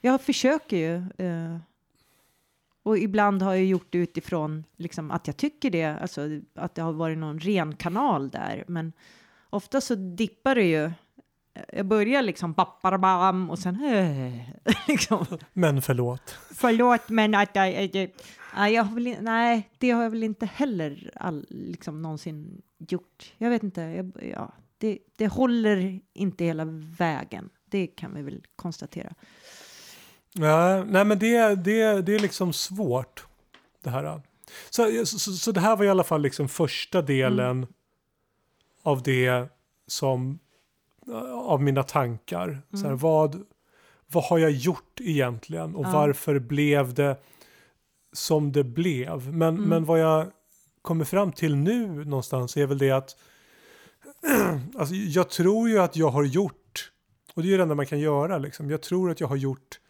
[0.00, 1.24] jag försöker ju.
[1.26, 1.58] Uh,
[2.82, 6.20] och ibland har jag gjort det utifrån liksom, att jag tycker det, alltså
[6.54, 8.64] att det har varit någon ren kanal där.
[8.68, 8.92] Men
[9.50, 10.90] ofta så dippar det ju.
[11.72, 15.26] Jag börjar liksom bam och sen äh, liksom.
[15.52, 16.38] Men förlåt.
[16.54, 18.10] Förlåt, men att jag, jag,
[18.70, 23.32] jag har väl, nej, det har jag väl inte heller all, liksom någonsin gjort.
[23.38, 26.64] Jag vet inte, jag, ja, det, det håller inte hela
[26.98, 27.50] vägen.
[27.64, 29.14] Det kan vi väl konstatera.
[30.32, 33.26] Ja, nej, men det, det, det är liksom svårt.
[33.82, 34.20] Det här.
[34.70, 37.68] Så, så, så det här var i alla fall liksom första delen mm.
[38.82, 39.48] av det
[39.86, 40.38] som
[41.32, 42.48] av mina tankar.
[42.48, 42.62] Mm.
[42.70, 42.98] Så här, mm.
[42.98, 43.44] vad,
[44.06, 45.92] vad har jag gjort egentligen och ja.
[45.92, 47.16] varför blev det
[48.12, 49.34] som det blev?
[49.34, 49.68] Men, mm.
[49.68, 50.26] men vad jag
[50.82, 53.16] kommer fram till nu någonstans är väl det att
[54.78, 56.92] alltså, jag tror ju att jag har gjort,
[57.34, 58.70] och det är ju det enda man kan göra, liksom.
[58.70, 59.80] jag tror att jag har gjort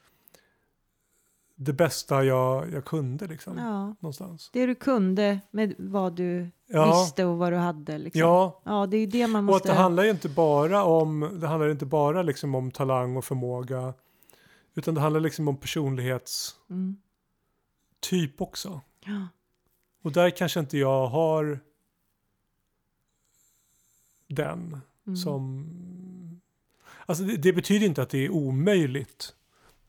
[1.56, 3.58] det bästa jag, jag kunde liksom.
[3.58, 3.94] Ja.
[4.00, 4.50] Någonstans.
[4.52, 7.00] Det du kunde med vad du ja.
[7.00, 7.98] visste och vad du hade.
[7.98, 8.20] Liksom.
[8.20, 8.62] Ja.
[8.64, 9.52] ja, det är det man måste...
[9.52, 13.16] Och att det handlar ju inte bara om, det handlar inte bara liksom om talang
[13.16, 13.94] och förmåga.
[14.74, 16.54] Utan det handlar liksom om personlighetstyp
[18.12, 18.30] mm.
[18.38, 18.80] också.
[19.04, 19.28] Ja.
[20.02, 21.60] Och där kanske inte jag har
[24.28, 25.16] den mm.
[25.16, 26.40] som...
[27.06, 29.34] Alltså det, det, betyder inte att det är omöjligt.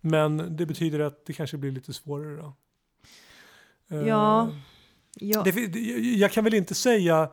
[0.01, 2.53] Men det betyder att det kanske blir lite svårare då.
[3.87, 4.49] Ja.
[4.51, 4.57] Uh,
[5.13, 5.43] ja.
[5.43, 7.31] Det, jag kan väl inte säga,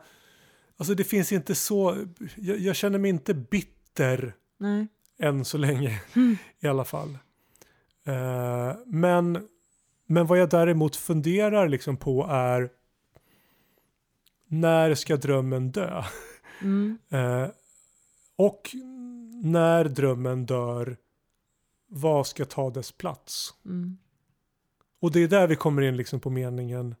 [0.77, 4.87] alltså det finns inte så, jag, jag känner mig inte bitter Nej.
[5.19, 6.37] än så länge mm.
[6.59, 7.17] i alla fall.
[8.07, 9.47] Uh, men,
[10.05, 12.69] men vad jag däremot funderar liksom på är
[14.47, 16.03] när ska drömmen dö?
[16.61, 16.97] Mm.
[17.13, 17.49] Uh,
[18.35, 18.69] och
[19.43, 20.97] när drömmen dör
[21.95, 23.53] vad ska ta dess plats?
[23.65, 23.97] Mm.
[24.99, 26.95] Och det är där vi kommer in liksom på meningen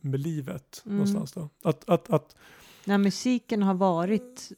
[0.00, 0.96] med livet mm.
[0.96, 1.48] någonstans då.
[1.62, 2.36] Att, att, att,
[2.84, 4.52] När musiken har varit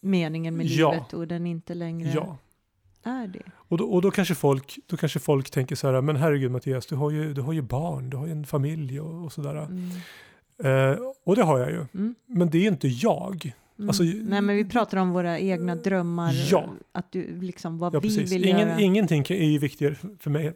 [0.00, 0.92] meningen med Ja.
[0.92, 2.36] livet och den inte längre Ja.
[3.02, 3.42] är det.
[3.54, 6.86] Och då, och då, kanske folk, då kanske folk tänker så här, men herregud Mattias,
[6.86, 9.56] du har ju, du har ju barn, du har ju en familj och, och sådär.
[9.56, 9.90] Mm.
[10.58, 11.86] Eh, och det har jag ju.
[11.94, 12.14] Mm.
[12.26, 13.54] Men det är inte jag.
[13.78, 13.88] Mm.
[13.88, 16.68] Alltså, Nej men vi pratar om våra egna drömmar, Ja.
[16.92, 18.32] att du liksom vad Ja, vi precis.
[18.32, 18.80] vill Ingen, göra.
[18.80, 20.52] ingenting är ju viktigare för mig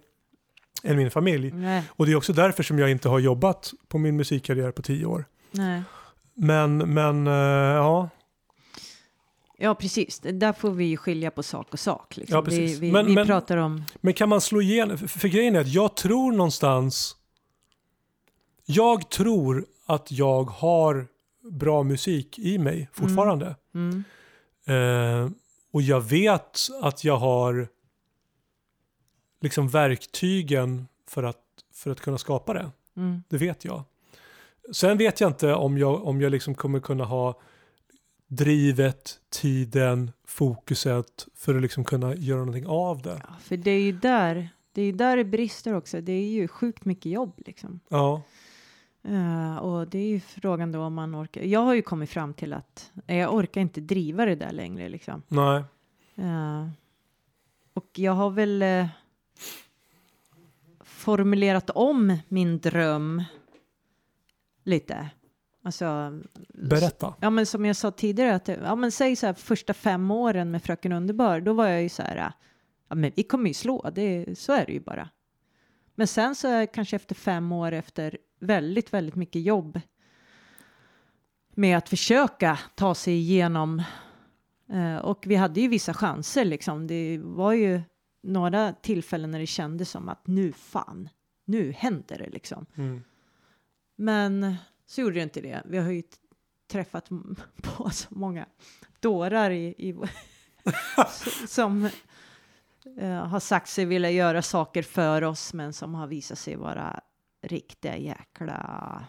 [0.82, 1.50] än min familj.
[1.52, 4.82] Nej, Och det är också därför som jag inte har jobbat på min musikkarriär på
[4.82, 5.24] tio år.
[5.50, 5.82] nej.
[6.40, 7.32] Men, men eh,
[7.74, 8.08] ja,
[9.60, 12.16] Ja precis, där får vi ju skilja på sak och sak.
[12.16, 12.36] Liksom.
[12.36, 12.76] Ja, precis.
[12.76, 14.98] Vi, vi, Men- vi men- pratar om, men kan man slå igenom?
[14.98, 17.16] För, för grejen är att jag tror någonstans,
[18.66, 21.06] jag tror att jag har
[21.50, 23.56] bra musik i mig fortfarande.
[23.74, 24.04] mm,
[24.64, 25.30] Eh,
[25.72, 27.68] och jag vet att jag har
[29.40, 31.42] liksom verktygen för att,
[31.74, 32.70] för att kunna skapa det.
[32.96, 33.84] mm, Det vet jag.
[34.72, 37.40] Sen vet jag inte om jag, om jag liksom kommer kunna ha
[38.26, 43.20] drivet, tiden, fokuset för att liksom kunna göra någonting av det.
[43.28, 46.00] ja, för det är ju där, det är där det brister också.
[46.00, 47.80] Det är ju sjukt mycket jobb liksom.
[47.88, 48.22] Ja,
[49.02, 51.42] Eh, och det är ju frågan då om man orkar.
[51.42, 55.22] Jag har ju kommit fram till att jag orkar inte driva det där längre liksom.
[55.28, 55.64] nej.
[56.16, 56.68] Eh,
[57.74, 58.86] och jag har väl eh,
[60.80, 63.24] formulerat om min dröm
[64.64, 65.10] lite.
[65.62, 67.14] Alltså, Berätta.
[67.20, 70.50] ja men som jag sa tidigare, att, ja men säg så här första fem åren
[70.50, 72.32] med Fröken Underbar, då var jag ju så här,
[72.88, 75.08] ja men vi kommer ju slå, det, så är det ju bara.
[75.94, 79.80] Men sen så kanske efter fem år efter väldigt, väldigt mycket jobb
[81.54, 83.82] med att försöka ta sig igenom
[84.68, 86.86] eh, och vi hade ju vissa chanser liksom.
[86.86, 87.82] Det var ju
[88.22, 91.08] några tillfällen när det kändes som att nu fan,
[91.44, 92.66] nu händer det liksom.
[92.74, 93.02] Mm.
[93.96, 95.62] Men så gjorde det inte det.
[95.64, 96.02] Vi har ju
[96.70, 97.08] träffat
[97.62, 98.46] på så många
[99.00, 99.94] dårar i, i
[101.48, 101.88] som
[102.98, 107.00] eh, har sagt sig vilja göra saker för oss men som har visat sig vara
[107.42, 109.04] riktiga jäkla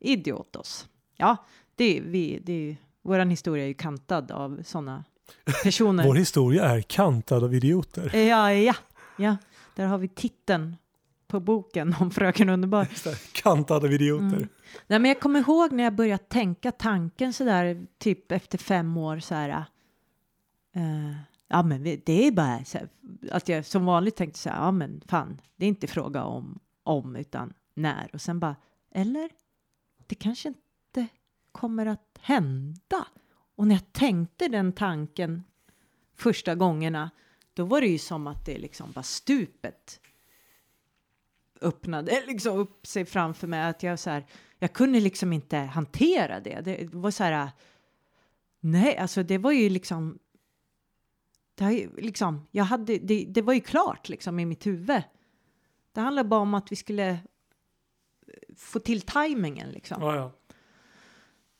[0.00, 0.88] idiotos.
[1.16, 1.36] Ja,
[1.74, 5.04] det är vi, det våran historia är ju kantad av sådana
[5.62, 6.04] personer.
[6.08, 8.16] Vår historia är kantad av idioter.
[8.16, 8.74] Ja, ja,
[9.18, 9.36] ja,
[9.74, 10.76] där har vi titeln
[11.26, 12.88] på boken om Fröken Underbar.
[13.32, 14.36] Kantad av idioter.
[14.36, 14.48] Mm.
[14.86, 18.96] Nej, men jag kommer ihåg när jag började tänka tanken så där, typ efter fem
[18.96, 19.48] år så här.
[20.74, 21.16] eh,
[21.48, 22.88] ja, men det är bara så här,
[23.30, 24.56] att jag som vanligt tänkte så här.
[24.56, 28.56] Ja, men fan, det är inte fråga om om utan när och sen bara
[28.90, 29.30] eller
[30.06, 31.06] det kanske inte
[31.52, 33.06] kommer att hända.
[33.56, 35.44] Och när jag tänkte den tanken
[36.14, 37.10] första gångerna,
[37.54, 40.00] då var det ju som att det liksom bara stupet
[41.60, 43.62] öppnade liksom upp sig framför mig.
[43.62, 44.26] Att jag så här,
[44.58, 46.60] jag kunde liksom inte hantera det.
[46.60, 47.50] Det var så här,
[48.60, 50.18] nej, alltså det var ju liksom,
[51.54, 55.02] det, liksom jag hade, det, det var ju klart liksom i mitt huvud.
[55.94, 57.18] Det handlade bara om att vi skulle eh,
[58.56, 60.02] få till tajmingen liksom.
[60.02, 60.32] Ja,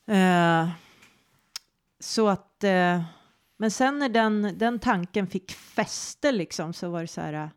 [0.06, 0.14] ja.
[0.14, 0.68] Eh,
[1.98, 3.02] så att, eh,
[3.56, 7.32] men sen när den, den tanken fick fäste liksom så var det så här.
[7.32, 7.48] eh,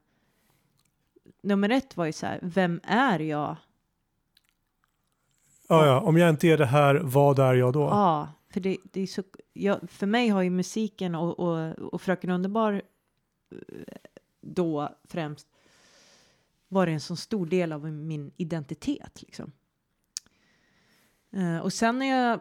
[1.44, 3.56] nummer ett var ju så här, vem är jag?
[5.70, 6.02] Ja, ja.
[6.02, 7.82] Om jag inte är det här, vad är jag då?
[7.82, 12.02] Ja, för det, det är så, jag, för mig har ju musiken och, och, och
[12.02, 12.82] Fröken Underbar
[13.52, 13.58] eh,
[14.42, 15.48] då främst
[16.68, 19.52] varit en så stor del av min identitet liksom.
[21.32, 22.40] Eh, och sen när jag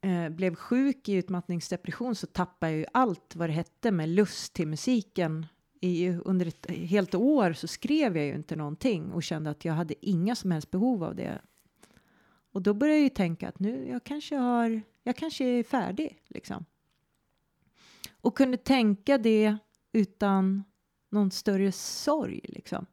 [0.00, 4.52] eh, blev sjuk i utmattningsdepression så tappade jag ju allt vad det hette med lust
[4.52, 5.46] till musiken.
[5.80, 9.74] I, under ett helt år så skrev jag ju inte någonting och kände att jag
[9.74, 11.40] hade inga som helst behov av det.
[12.52, 16.22] Och då började jag ju tänka att nu, jag kanske har, jag kanske är färdig
[16.28, 16.64] liksom.
[18.20, 19.56] Och kunde tänka det
[19.92, 20.64] utan
[21.10, 22.86] någon större sorg liksom.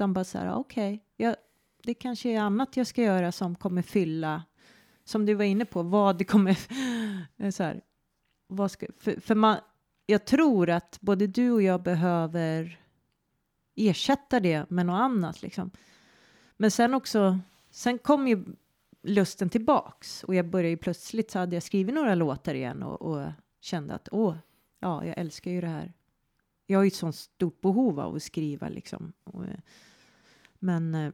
[0.00, 1.34] Utan bara så här, okej, okay,
[1.82, 4.42] det kanske är annat jag ska göra som kommer fylla,
[5.04, 6.56] som du var inne på, vad det kommer,
[7.50, 7.80] så här,
[8.46, 9.56] vad ska, för, för man,
[10.06, 12.80] jag tror att både du och jag behöver
[13.76, 15.70] ersätta det med något annat liksom.
[16.56, 17.38] Men sen också,
[17.70, 18.44] sen kom ju
[19.02, 23.02] lusten tillbaks och jag började ju plötsligt så hade jag skrivit några låtar igen och,
[23.02, 23.26] och
[23.60, 24.36] kände att åh,
[24.78, 25.92] ja, jag älskar ju det här.
[26.70, 29.12] Jag har ju ett sånt stort behov av att skriva liksom.
[29.24, 29.60] Och, eh,
[30.58, 31.12] men, eh,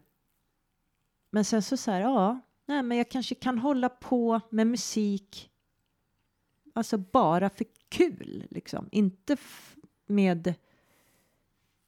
[1.30, 5.50] men sen så så här, ja, nej, men jag kanske kan hålla på med musik.
[6.74, 9.36] Alltså bara för kul liksom, inte
[10.06, 10.54] med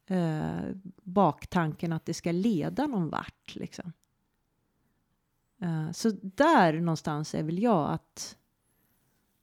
[0.06, 0.70] eh,
[1.02, 3.92] baktanken att det ska leda någon vart liksom.
[5.60, 8.38] Eh, så där någonstans är väl jag att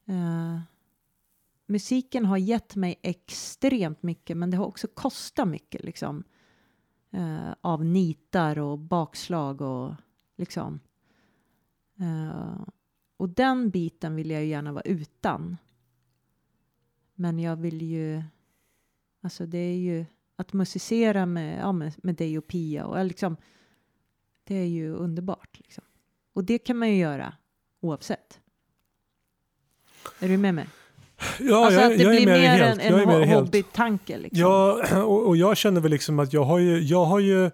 [0.06, 0.60] eh,
[1.66, 6.24] musiken har gett mig extremt mycket men det har också kostat mycket liksom.
[7.12, 9.94] Eh, av nitar och bakslag och
[10.36, 10.80] liksom.
[12.00, 12.62] Eh,
[13.18, 15.58] och den biten vill jag ju gärna vara utan.
[17.16, 18.24] Men jag vill ju,
[19.22, 23.38] alltså det är ju att musicera med, ja, med, med dig och Pia och liksom,
[24.44, 25.84] det är ju underbart liksom.
[26.34, 27.34] Och det kan man ju göra
[27.80, 28.42] oavsett.
[30.20, 30.68] Är du med mig?
[31.40, 32.82] Ja, alltså jag, att det jag blir mer helt.
[32.82, 33.32] en, en helt.
[33.40, 34.40] hobbytanke liksom.
[34.42, 37.52] Ja, och, och jag känner väl liksom att jag har ju, jag har ju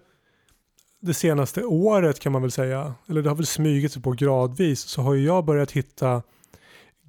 [1.00, 4.80] det senaste året kan man väl säga, eller det har väl smugit sig på gradvis,
[4.82, 6.22] så har ju jag börjat hitta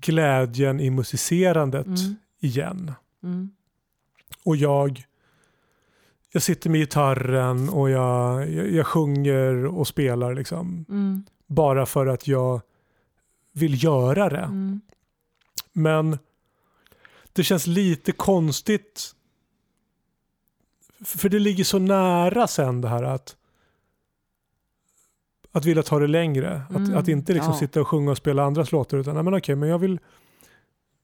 [0.00, 2.92] glädjen i musicerandet Mm, igen.
[3.22, 3.50] mm,
[4.44, 5.02] Och jag,
[6.32, 10.84] jag sitter med gitarren och jag, jag, jag sjunger och spelar liksom.
[10.88, 12.60] mm, Bara för att jag
[13.52, 14.36] vill göra det.
[14.38, 14.80] mm.
[15.72, 16.18] Men
[17.32, 19.14] det känns lite konstigt.
[21.04, 23.36] För det ligger så nära sen det här att
[25.52, 26.62] att vilja ta det längre.
[26.70, 27.58] Att, Mm, att inte liksom ja.
[27.58, 29.98] sitta och sjunga och spela andras låtar utan nej, men okej, men jag vill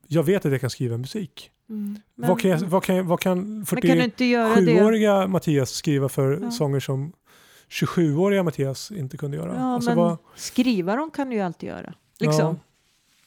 [0.06, 1.50] jag vet att jag kan skriva musik.
[1.68, 1.98] Mm.
[2.14, 4.60] Men, vad kan, jag, vad kan, vad kan men kan du inte göra det?
[4.72, 6.50] 47-åriga Mattias skriva för Ja.
[6.50, 7.12] sånger som
[7.68, 9.54] 27-åriga Mattias inte kunde göra?
[9.54, 11.94] Ja, Alltså, men vad- skriva dem kan du ju alltid göra.
[12.18, 12.58] Liksom.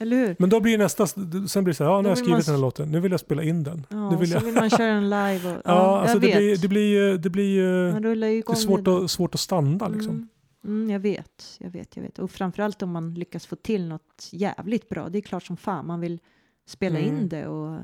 [0.01, 0.35] Eller hur?
[0.39, 1.23] Men då blir nästa, sen
[1.63, 3.11] blir det så här, ja, nu har jag skrivit man den här låten, nu vill
[3.11, 3.85] jag spela in den.
[3.89, 4.41] Ja, nu vill så jag...
[4.41, 5.49] vill man köra den live.
[5.51, 6.37] Och, ja, Ja, alltså jag det vet.
[6.37, 9.87] blir, det blir det blir man rullar ju det är svårt att, svårt att stanna
[9.87, 10.09] liksom.
[10.09, 10.27] Mm.
[10.65, 12.19] Mm, jag vet, jag vet, jag vet.
[12.19, 15.09] Och framförallt om man lyckas få till något jävligt bra.
[15.09, 16.19] Det är klart som fan man vill
[16.67, 17.17] spela Mm.
[17.17, 17.47] in det.
[17.47, 17.77] Och...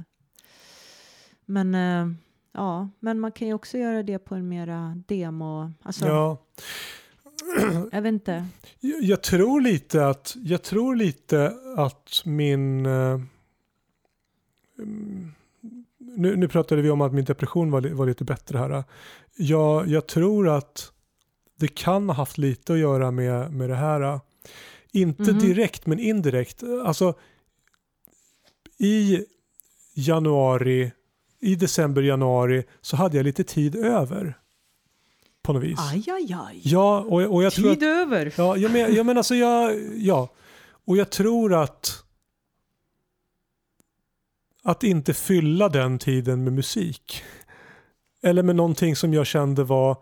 [1.45, 2.07] Men, eh,
[2.53, 5.71] ja, men man kan ju också göra det på en mera demo.
[5.81, 6.37] Alltså, Ja.
[7.91, 8.45] jag vet inte.
[8.79, 13.21] Jag, jag tror lite att, jag tror lite att min eh,
[14.79, 15.31] mm,
[15.99, 18.83] nu, nu pratade vi om att min depression var, var lite bättre här.
[19.35, 20.91] Jag, jag tror att
[21.59, 24.19] det kan ha haft lite att göra med, med det här.
[24.91, 25.39] Inte Mhm.
[25.39, 26.63] direkt men indirekt.
[26.85, 27.13] Alltså
[28.77, 29.25] i
[29.95, 30.91] januari,
[31.39, 34.37] i december, januari så hade jag lite tid över.
[35.47, 35.79] På något vis.
[35.79, 36.61] Aj, aj, aj.
[36.63, 38.33] Ja, och, och jag tror att, Tid över.
[38.37, 40.29] Ja, jag men, jag men alltså jag, ja.
[40.85, 42.03] Och jag tror att
[44.63, 47.23] att inte fylla den tiden med musik.
[48.23, 49.97] Eller med någonting som jag kände var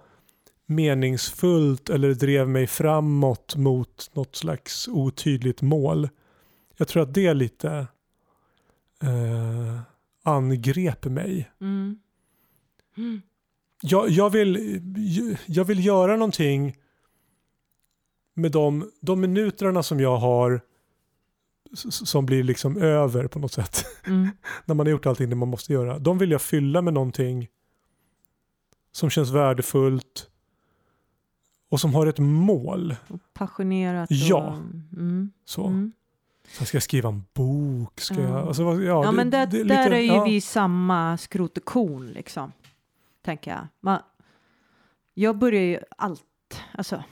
[0.66, 6.10] meningsfullt eller drev mig framåt mot något slags otydligt mål.
[6.78, 7.88] Jag tror att det lite
[9.02, 9.80] eh,
[10.24, 11.52] angrep mig.
[11.62, 12.00] Mm.
[12.98, 13.22] Mm.
[13.82, 14.80] Jag, jag, vill,
[15.46, 16.78] jag vill göra någonting
[18.34, 20.62] med de, de minuterna som jag har
[21.90, 23.86] som blir liksom över på något sätt.
[24.08, 24.30] Mm.
[24.66, 26.00] När man har gjort allting det man måste göra.
[26.00, 27.48] De vill jag fylla med någonting
[28.92, 30.30] som känns värdefullt
[31.70, 32.96] och som har ett mål.
[33.08, 34.08] Och passionerat.
[34.12, 34.38] Ja.
[34.38, 34.54] Och,
[35.00, 35.32] mm.
[35.46, 35.66] Så.
[35.68, 35.92] Mm.
[36.52, 38.00] så ska jag skriva en bok?
[38.02, 38.22] Ska Ja.
[38.22, 40.24] jag, alltså, ja, Ja, det- men det, det där lite- är ju ja.
[40.26, 42.52] vi samma skrot och korn liksom.
[43.26, 43.68] Tänker jag.
[43.80, 44.02] Man,
[45.14, 47.04] jag börjar ju allt, alltså.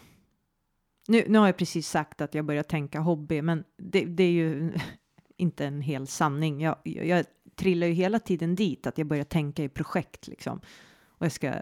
[1.08, 4.32] Nu, nu har jag precis sagt att jag börjar tänka hobby, men det, det är
[4.32, 4.74] ju
[5.38, 6.62] inte en hel sanning.
[6.62, 10.62] Jag, jag, jag trillar ju hela tiden dit att jag börjar tänka i projekt liksom.
[11.06, 11.54] Och jag ska,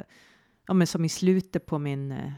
[0.68, 2.32] ja men som i slutet på min eh,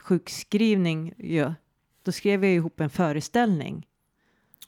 [0.00, 1.54] sjukskrivning, ja,
[2.02, 3.86] då skrev jag ihop en föreställning.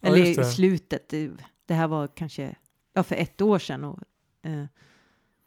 [0.01, 1.31] Ja, Eller i slutet, det,
[1.67, 2.57] det här var kanske
[2.93, 3.85] ja, för ett år sedan.
[3.85, 3.99] Och,
[4.43, 4.65] eh,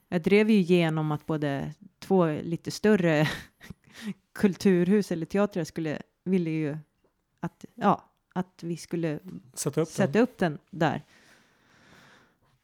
[0.10, 3.30] jag drev ju igenom att både två lite större
[4.34, 6.78] kulturhus eller teatrar skulle, ville ju
[7.40, 9.20] att, ja, att vi skulle
[9.54, 10.22] Sätta upp sätta den.
[10.24, 11.04] upp den där.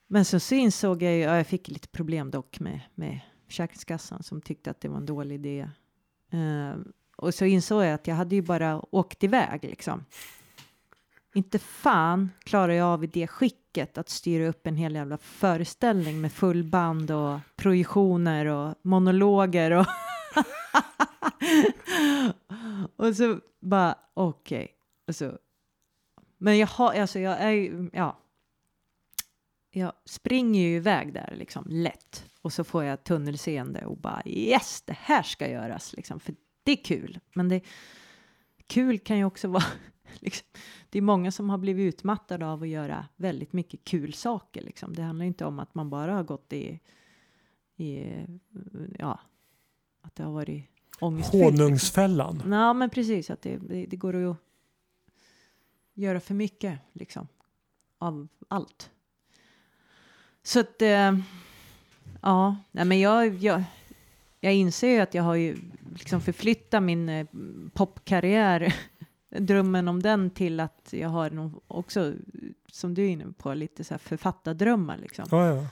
[0.07, 4.23] Men så, så insåg jag ju, ja, jag fick lite problem dock med, med Försäkringskassan
[4.23, 5.69] som tyckte att det var en dålig idé.
[6.31, 6.75] Eh,
[7.15, 10.05] och så insåg jag att jag hade ju bara åkt iväg liksom.
[11.35, 16.21] Inte fan klarar jag av i det skicket att styra upp en hel jävla föreställning
[16.21, 19.85] med fullband och projektioner och monologer och
[23.05, 24.75] och så bara okej.
[25.07, 25.31] Okay.
[26.37, 28.19] men jag har, alltså jag är ju, ja.
[29.75, 34.81] Jag springer ju iväg där liksom lätt och så får jag tunnelseende och bara yes,
[34.81, 37.19] det här ska göras liksom för det är kul.
[37.33, 37.61] Men det
[38.67, 39.63] kul kan ju också vara
[40.19, 40.47] liksom,
[40.89, 44.93] det är många som har blivit utmattade av att göra väldigt mycket kul saker liksom.
[44.93, 46.79] Det handlar inte om att man bara har gått i,
[47.75, 48.13] i
[48.99, 49.19] ja,
[50.01, 50.65] att det har varit
[50.99, 51.43] ångestfyllt.
[51.43, 51.59] Liksom.
[51.59, 52.43] Honungsfällan.
[52.51, 54.37] Ja, men precis att det, det, det går att
[55.93, 57.27] göra för mycket liksom
[57.97, 58.89] av allt.
[60.43, 61.17] Så att, eh,
[62.21, 63.63] ja, nej men jag, jag,
[64.39, 65.57] jag inser ju att jag har ju
[65.93, 67.27] liksom förflyttat min eh,
[67.73, 68.75] popkarriär,
[69.39, 72.13] drömmen om den till att jag har nog också,
[72.71, 75.25] som du är inne på, lite så här författardrömmar liksom.
[75.31, 75.67] Ja, ja.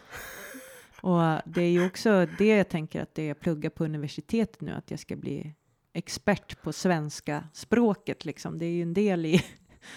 [1.01, 4.72] Och det är ju också det jag tänker att det jag pluggar på universitetet nu,
[4.72, 5.53] att jag ska bli
[5.93, 8.57] expert på svenska språket liksom.
[8.57, 9.43] Det är ju en del i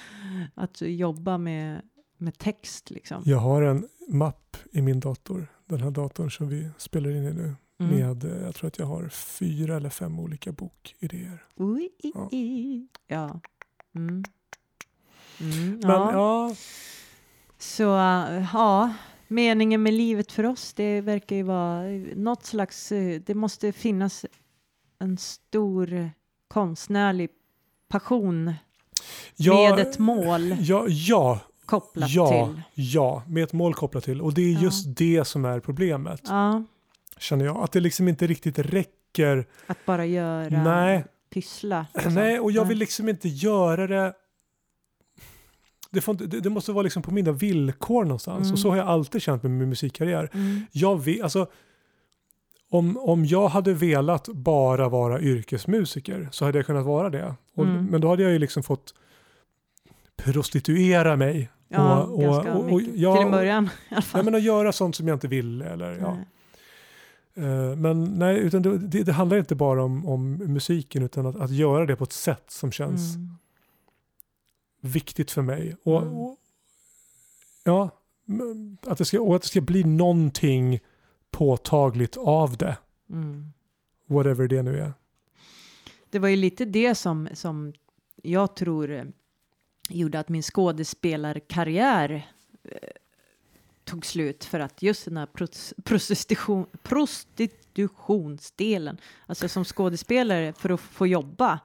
[0.54, 1.82] att jobba med,
[2.16, 3.22] med text liksom.
[3.26, 7.32] Jag har en mapp i min dator, den här datorn som vi spelar in i
[7.32, 7.54] nu.
[7.78, 7.96] Mm.
[7.96, 11.44] Med, eh, jag tror att jag har fyra eller fem olika bokidéer.
[11.56, 12.30] Ui, i, Ja.
[13.06, 13.40] Ja.
[13.94, 14.24] Mm.
[15.40, 16.12] Mm, Men ja.
[16.12, 16.54] ja,
[17.58, 18.92] Så äh, ja,
[19.28, 21.82] meningen med livet för oss, det verkar ju vara
[22.16, 24.24] något slags, eh, det måste finnas
[24.98, 26.06] en stor eh,
[26.48, 27.30] konstnärlig
[27.88, 28.54] passion
[29.36, 32.62] ja, med ett mål ja, ja, kopplat ja, till.
[32.74, 34.20] ja, med ett mål kopplat till.
[34.20, 34.60] Och det är Ja.
[34.60, 36.62] just det som är problemet, Ja,
[37.18, 37.56] känner jag.
[37.56, 39.46] Att det liksom inte riktigt räcker.
[39.66, 41.04] att bara göra, Nej.
[41.34, 41.86] Pyssla.
[41.94, 42.14] liksom.
[42.14, 44.14] Nej, och jag vill liksom inte göra det
[45.90, 48.42] det, inte, det, måste vara liksom på mina villkor någonstans.
[48.42, 48.52] Mm.
[48.52, 50.30] Och så har jag alltid känt med min musikkarriär.
[50.32, 50.60] Mm.
[50.72, 51.46] Jag vill, alltså,
[52.70, 57.34] om, om jag hade velat bara vara yrkesmusiker så hade jag kunnat vara det.
[57.54, 57.86] Och, Mm.
[57.86, 58.94] Men då hade jag ju liksom fått
[60.16, 61.50] prostituera mig.
[61.68, 64.18] Ja, och, och, och, och, ja, till en början i alla fall.
[64.18, 65.62] Jag menar göra sånt som jag inte vill.
[65.62, 66.18] Eller, ja.
[67.36, 71.50] Eh, Men nej, utan det, det, handlar inte bara om, om musiken utan att, att
[71.50, 73.36] göra det på ett sätt som känns Mm.
[74.80, 75.76] viktigt för mig.
[75.82, 76.14] Och, Mm.
[76.14, 76.36] och,
[77.64, 77.90] ja,
[78.86, 80.80] att det ska, och att det ska bli någonting
[81.30, 82.76] påtagligt av det.
[83.10, 83.52] Mm.
[84.06, 84.92] Whatever det nu är.
[86.10, 87.72] Det var ju lite det som, som
[88.22, 89.04] jag tror eh,
[89.88, 92.30] gjorde att min skådespelarkarriär
[92.64, 92.78] eh,
[93.84, 100.80] tog slut för att just den här pros- prostitution, prostitutionsdelen, alltså som skådespelare för att
[100.80, 101.60] få jobba,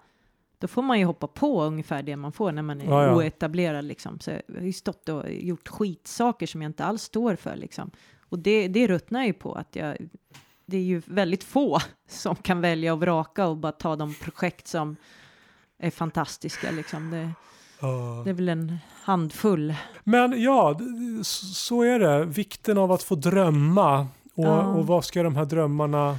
[0.57, 3.15] då får man ju hoppa på ungefär det man får när man är Ja, ja.
[3.15, 4.19] oetablerad liksom.
[4.19, 7.91] Så jag har ju stått och gjort skitsaker som jag inte alls står för liksom.
[8.19, 9.97] Och det, det ruttnar ju på att jag,
[10.65, 14.67] det är ju väldigt få som kan välja och vraka och bara ta de projekt
[14.67, 14.95] som
[15.77, 17.11] är fantastiska liksom.
[17.11, 17.31] Det,
[18.23, 19.75] det är väl en handfull.
[20.03, 20.79] Men ja,
[21.23, 22.25] så är det.
[22.25, 23.99] Vikten av att få drömma.
[24.33, 24.65] Och, Ja.
[24.67, 26.17] och vad ska de här drömmarna,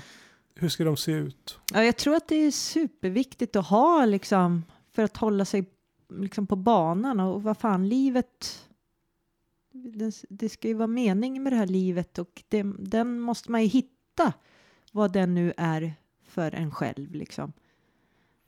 [0.55, 1.59] hur ska de se ut?
[1.73, 5.65] Ja, jag tror att det är superviktigt att ha liksom för att hålla sig
[6.09, 8.67] liksom på banan och vad fan livet.
[9.73, 13.63] Det, det ska ju vara mening med det här livet och det, den måste man
[13.63, 14.33] ju hitta
[14.93, 15.95] vad den nu är
[16.29, 17.53] för en själv liksom.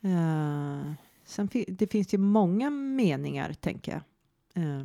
[0.04, 0.92] Uh,
[1.32, 4.02] sen det finns ju många meningar tänker jag.
[4.64, 4.84] Eh,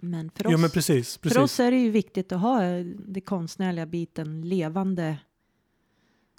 [0.00, 1.18] men för oss, Ja men precis.
[1.18, 1.36] precis.
[1.36, 5.16] för oss är det ju viktigt att ha eh, det konstnärliga biten levande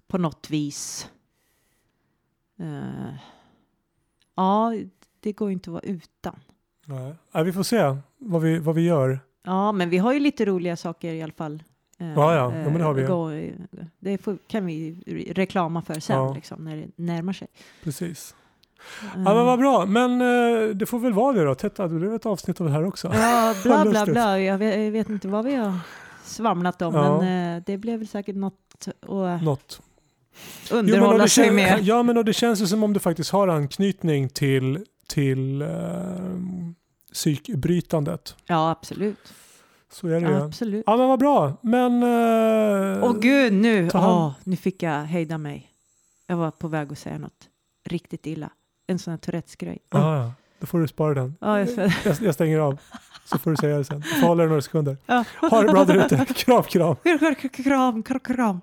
[0.07, 1.09] på något vis.
[2.59, 3.13] Eh,
[4.36, 4.73] ja,
[5.19, 6.39] det går ju inte att vara utan.
[6.86, 7.43] Nej.
[7.45, 9.19] Vi får se vad vi, vad vi gör.
[9.43, 11.63] Ja, men vi har ju lite roliga saker i alla fall.
[11.97, 12.36] Ja, ja.
[12.36, 13.03] Ja, men det har vi.
[13.03, 13.55] gå-
[13.99, 16.34] det får, kan vi re- reklama för sen, Ja.
[16.34, 17.47] liksom, när det närmar sig.
[17.84, 18.36] Precis.
[19.03, 19.86] Eh, Ja men vad bra.
[19.86, 21.55] Men eh, det får väl vara det då.
[21.55, 23.11] Tetta, det blev ett avsnitt av det här också.
[23.13, 24.39] Ja, bla bla bla.
[24.39, 25.73] Jag vet, jag vet inte vad vi har
[26.25, 27.21] svamlat om, Ja.
[27.21, 28.53] men eh, det blev väl säkert något
[28.88, 29.82] att Något.
[30.71, 31.80] underhålla och det sig med.
[31.84, 35.67] Ja men och det känns ju som om det faktiskt har anknytning till, till eh,
[37.13, 38.36] psykbrytandet.
[38.45, 39.34] Ja, absolut.
[39.91, 40.36] Så är det ju.
[40.43, 40.84] absolut.
[40.88, 41.53] Ja men vad bra.
[41.61, 42.03] Men...
[42.03, 45.65] eh, Åh gud, nu, ta hand- åh, nu fick jag hejda mig.
[46.27, 47.49] Jag var på väg att säga något
[47.89, 48.49] riktigt illa.
[48.89, 49.79] En sån här Tourettes-grej.
[49.89, 50.33] Ja, ja.
[50.59, 51.35] Då får du spara den.
[51.41, 51.69] Ja, jag.
[52.05, 52.79] Jag, jag stänger av.
[53.25, 54.03] Så får du säga det sen.
[54.09, 54.97] Jag får hålla det några sekunder.
[55.05, 55.25] ja.
[55.41, 56.25] Ha det bra där ute.
[56.33, 56.95] Kram, kram.
[57.53, 58.61] Kram, kram, kram.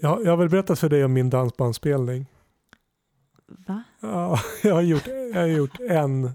[0.00, 2.26] Jag, jag har väl berättat för dig om min dansbandsspelning.
[3.48, 3.82] Va?
[4.00, 6.30] Ja, jag har gjort, jag har gjort en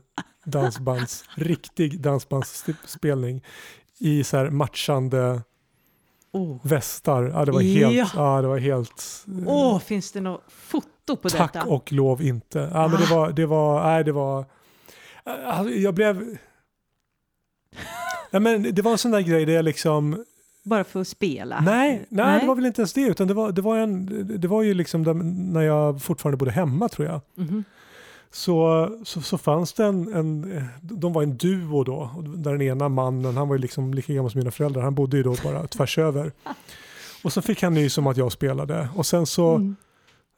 [0.45, 3.43] dansbands, riktig dansbandsspelning
[3.99, 5.41] i så här matchande
[6.31, 7.23] Åh, västar.
[7.23, 8.07] Ja, det var helt, Ja.
[8.15, 8.41] ja.
[8.41, 11.65] det var helt eh, Åh, finns det något foto på tack detta?
[11.67, 12.69] och lov inte.
[12.73, 14.45] Ja, men det var, det var, nej det var,
[15.23, 16.15] alltså, jag blev,
[18.31, 20.25] nej, men det var en sån där grej där jag liksom,
[20.63, 21.61] Bara för att spela?
[21.61, 24.05] nej, nej, det var väl inte ens det, utan det var, det var, en,
[24.41, 25.13] det var ju liksom där,
[25.53, 27.21] när jag fortfarande bodde hemma tror jag.
[27.35, 27.63] Mhm.
[28.31, 32.89] så, så, så fanns det en, en, de var en duo då, där den ena
[32.89, 35.67] mannen, han var ju liksom lika gammal som mina föräldrar, han bodde ju då bara
[35.67, 36.31] tvärs över.
[37.23, 39.75] Och så fick han nys om att jag spelade och sen så Mm.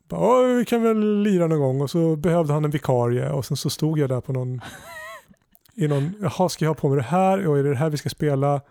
[0.09, 3.45] bara, "Åh, vi kan väl lira någon gång och så behövde han en vikarie och
[3.45, 4.61] sen så stod jag där på någon,
[5.76, 7.89] i någon, jaha ska jag ha på mig det här och är det det här
[7.89, 8.61] vi ska spela?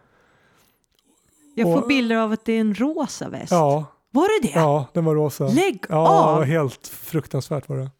[1.54, 3.52] Jag får Och- bilder av att det är en rosa väst.
[3.52, 4.54] Ja, Var det det?
[4.54, 5.48] ja den var rosa.
[5.48, 6.42] Lägg Ja, av!
[6.44, 7.90] helt fruktansvärt var det.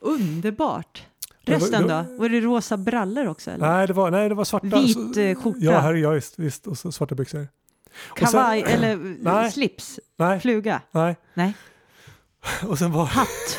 [0.00, 1.06] Underbart.
[1.44, 2.04] Resten då?
[2.18, 3.50] Var det rosa brallor också?
[3.50, 3.68] Eller?
[3.68, 4.66] Nej, det var, nej, det var svarta.
[4.66, 5.58] Vit, eh, skjorta.
[5.60, 6.66] Ja, här, ja visst, visst.
[6.66, 7.48] Och så svarta byxor.
[8.10, 9.52] och sen- Kavaj eller Nej.
[9.52, 10.00] slips?
[10.16, 10.80] Nej, Fluga?
[10.90, 11.16] nej.
[11.34, 11.54] Nej.
[12.68, 13.04] Och sen var...
[13.04, 13.58] Hatt?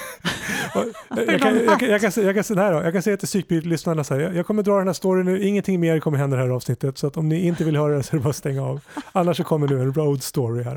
[1.09, 3.27] Jag, kan, jag, kan, jag, kan, jag, kan, säga här då, jag kan säga till
[3.27, 6.37] psykbryt-lyssnarna så här, jag, jag kommer dra den här storyn nu, ingenting mer kommer hända
[6.37, 8.29] i det här avsnittet, så om ni inte vill höra det så är det bara
[8.29, 8.79] att stänga av.
[9.11, 10.75] Annars så kommer nu en road story här.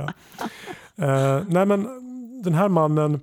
[0.97, 1.89] Eh, nej men
[2.43, 3.21] den här mannen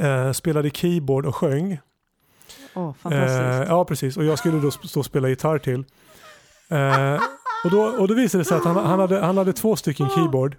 [0.00, 1.78] eh, spelade keyboard och sjöng.
[2.74, 3.40] Åh, fantastiskt.
[3.40, 4.16] Eh, ja, precis.
[4.16, 5.84] Och jag skulle då stå och spela gitarr till.
[7.64, 10.08] Och, då, och då visade det sig att han, han, hade, han hade två stycken
[10.08, 10.56] keyboard.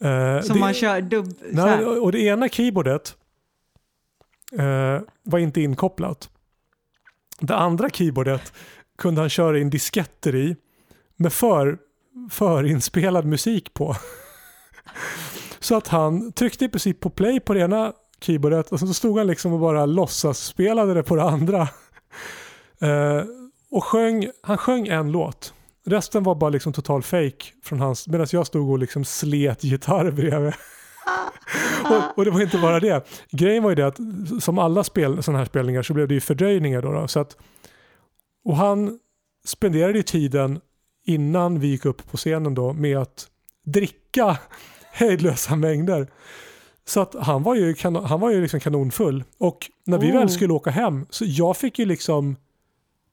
[0.00, 1.34] Eh, Som det- man kör dubb...
[1.50, 3.16] Nej, och det ena keyboardet
[4.58, 6.30] eh, var inte inkopplat.
[7.40, 8.52] Det andra keyboardet
[8.98, 10.56] kunde han köra in disketter i
[11.16, 11.78] med för,
[12.30, 13.96] förinspelad musik på.
[15.60, 19.18] Så att han tryckte i princip på play på det ena keyboardet och så stod
[19.18, 21.68] han liksom och bara låtsas spelade det på det andra.
[22.80, 23.24] Eh,
[23.70, 25.54] och sjöng, han sjöng en låt.
[25.86, 30.10] Resten var bara liksom total fake från hans, medan jag stod och liksom slet gitarr
[30.10, 30.52] bredvid.
[31.90, 33.06] och, och det var inte bara det.
[33.30, 33.98] Grejen var ju det att
[34.42, 36.92] som alla spel, sådana här spelningar så blev det ju fördröjningar då.
[36.92, 37.36] då så att,
[38.44, 38.98] och han
[39.44, 40.60] spenderade ju tiden
[41.04, 43.26] innan vi gick upp på scenen då med att
[43.64, 44.38] dricka
[44.92, 46.08] hejdlösa mängder.
[46.86, 49.24] Så att han var ju, kanon, han var ju liksom kanonfull.
[49.38, 50.18] Och när vi Oh.
[50.18, 52.36] väl skulle åka hem så jag fick ju liksom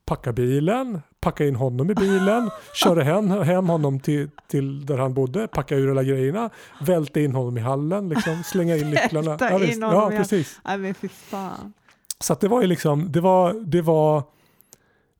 [0.05, 5.13] packa bilen, packa in honom i bilen, köra hem, hem honom till, till där han
[5.13, 6.49] bodde, packa ur alla grejerna,
[6.81, 9.37] välta in honom i hallen, liksom, slänga in nycklarna.
[9.39, 9.81] Ja, in visst.
[9.81, 10.59] ja precis.
[10.65, 11.73] Nej men fy fan.
[12.19, 14.23] Så det var ju liksom, det var, det var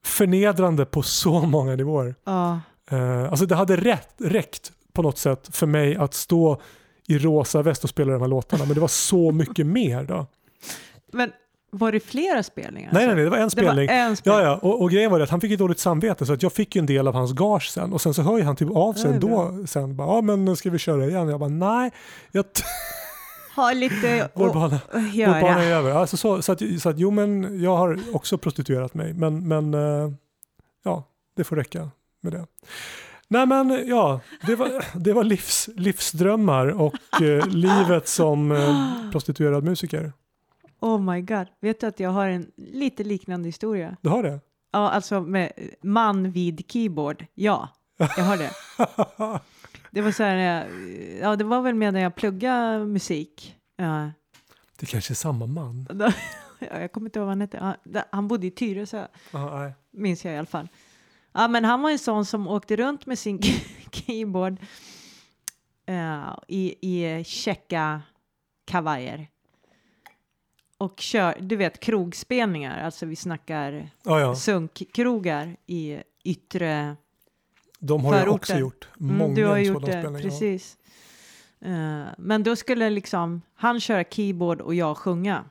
[0.04, 2.16] förnedrande på så många nivåer.
[2.24, 2.60] Ja.
[2.92, 6.62] Uh, alltså det hade rätt, räckt på något sätt för mig att stå
[7.08, 10.28] i rosa väst och spela de här låtarna, men det var så mycket mer då.
[11.12, 11.32] Men
[11.74, 12.90] var det flera spelningar?
[12.94, 13.16] Nej, nej, alltså?
[13.16, 13.88] nej, det var en spelning.
[13.88, 14.44] var en spelning.
[14.44, 16.44] Ja, ja, och, och grejen var det att han fick ju dåligt samvete så att
[16.44, 18.56] jag fick ju en del av hans gage sen och sen så hör ju han
[18.56, 21.28] typ av sig ändå sen bara, ja men ska vi köra igen?
[21.30, 21.92] Jag bara, nej,
[22.32, 22.46] jag
[23.56, 25.64] Ha lite vår bana, och vår bana göra.
[25.64, 25.92] är över.
[25.92, 29.74] Alltså så, så, att, så att jo men jag har också prostituerat mig men, men
[29.74, 30.12] eh,
[30.84, 31.04] ja,
[31.36, 31.90] det får räcka
[32.22, 32.46] med det.
[33.28, 34.70] Nej men ja, det var,
[35.00, 40.14] det var livs, livsdrömmar och eh, livet som eh, prostituerad musiker.
[40.82, 41.48] Oh my god.
[41.62, 43.98] Vet du att jag har en lite liknande historia?
[44.02, 44.40] Du har det?
[44.72, 45.52] Ja, alltså med
[45.82, 47.26] man vid keyboard.
[47.34, 48.52] Ja, jag har det.
[49.94, 50.68] Det var så här, jag-
[51.22, 53.56] ja det var väl medan jag pluggade musik.
[53.76, 54.12] Ja,
[54.80, 55.88] Det kanske är samma man.
[56.60, 57.76] jag kommer inte ihåg vad han hette.
[58.12, 59.74] Han bodde i Tyresö, nej.
[59.92, 60.68] minns jag i alla fall.
[61.34, 63.42] Ja, men han var en sån som åkte runt med sin
[63.92, 64.58] keyboard
[65.86, 68.02] eh, i, i checka
[68.66, 69.28] kavajer.
[70.82, 74.36] Och kör, du vet krogspelningar, alltså vi snackar Ja, ja.
[74.36, 76.96] sunkkrogar i yttre
[77.80, 78.36] De har jag Förorter.
[78.36, 78.88] också gjort.
[79.00, 80.22] Mm, Många du har gjort det, spelningar.
[80.22, 80.78] precis.
[81.60, 85.46] Eh, men då skulle liksom han köra keyboard och jag sjunga.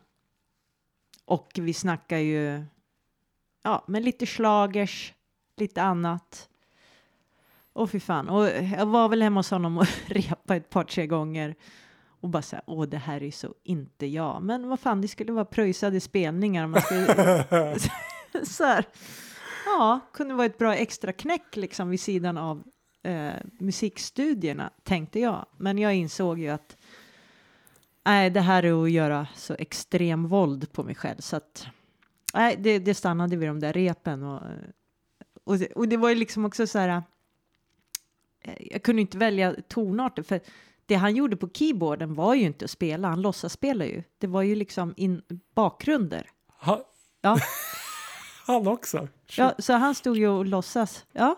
[1.24, 2.64] Och vi snackar ju,
[3.62, 5.14] ja, men lite slagers,
[5.56, 6.48] lite annat.
[7.72, 8.46] Och fy fan, och
[8.78, 11.54] jag var väl hemma hos honom och repa ett par, tre gånger.
[12.20, 14.42] Och bara så här, åh det här är så inte jag.
[14.42, 16.66] Men vad fan, det skulle vara pröjsade spelningar.
[16.66, 17.44] Man skulle,
[18.44, 18.84] så här.
[19.64, 22.62] Ja, kunde vara ett bra extra knäck liksom vid sidan av
[23.02, 25.46] eh, musikstudierna, tänkte jag.
[25.56, 26.76] Men jag insåg ju att
[28.04, 31.20] nej, det här är att göra så extrem våld på mig själv.
[31.20, 31.66] Så att
[32.34, 34.22] nej, det, det stannade vid de där repen.
[34.22, 34.42] Och,
[35.44, 37.02] och, det, och det var ju liksom också så här,
[38.40, 40.40] eh, jag kunde inte välja tonarter, för
[40.90, 44.02] det han gjorde på keyboarden var ju inte att spela, han låtsas spela ju.
[44.18, 45.22] Det var ju liksom in,
[45.54, 46.26] bakgrunder.
[46.60, 46.84] Ha,
[47.20, 47.38] Ja.
[48.46, 49.08] han också?
[49.36, 51.06] Ja, så han stod ju och låtsas.
[51.12, 51.36] Ja.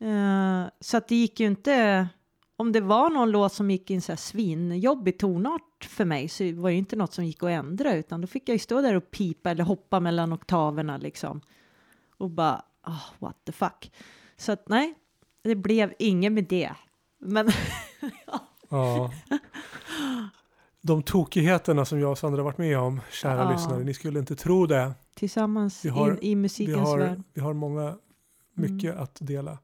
[0.00, 2.08] Eh, så att det gick ju inte...
[2.56, 6.28] Om det var någon låt som gick i en så här svinjobbig tonart för mig
[6.28, 8.80] så var det inte något som gick att ändra utan då fick jag ju stå
[8.80, 11.40] där och pipa eller hoppa mellan oktaverna liksom.
[12.16, 13.92] Och bara, oh, what the fuck.
[14.36, 14.94] Så att nej,
[15.42, 16.72] det blev inget med det.
[17.18, 17.50] Men
[18.26, 18.47] Ja.
[20.82, 23.52] De tokigheterna som jag och Sandra varit med om, kära Ja.
[23.52, 23.84] lyssnare.
[23.84, 24.92] Ni skulle inte tro det.
[25.14, 27.22] Tillsammans Vi har- i Vi musikens har, värld.
[27.34, 27.96] vi har många,
[28.54, 29.02] mycket Mm.
[29.02, 29.58] att dela.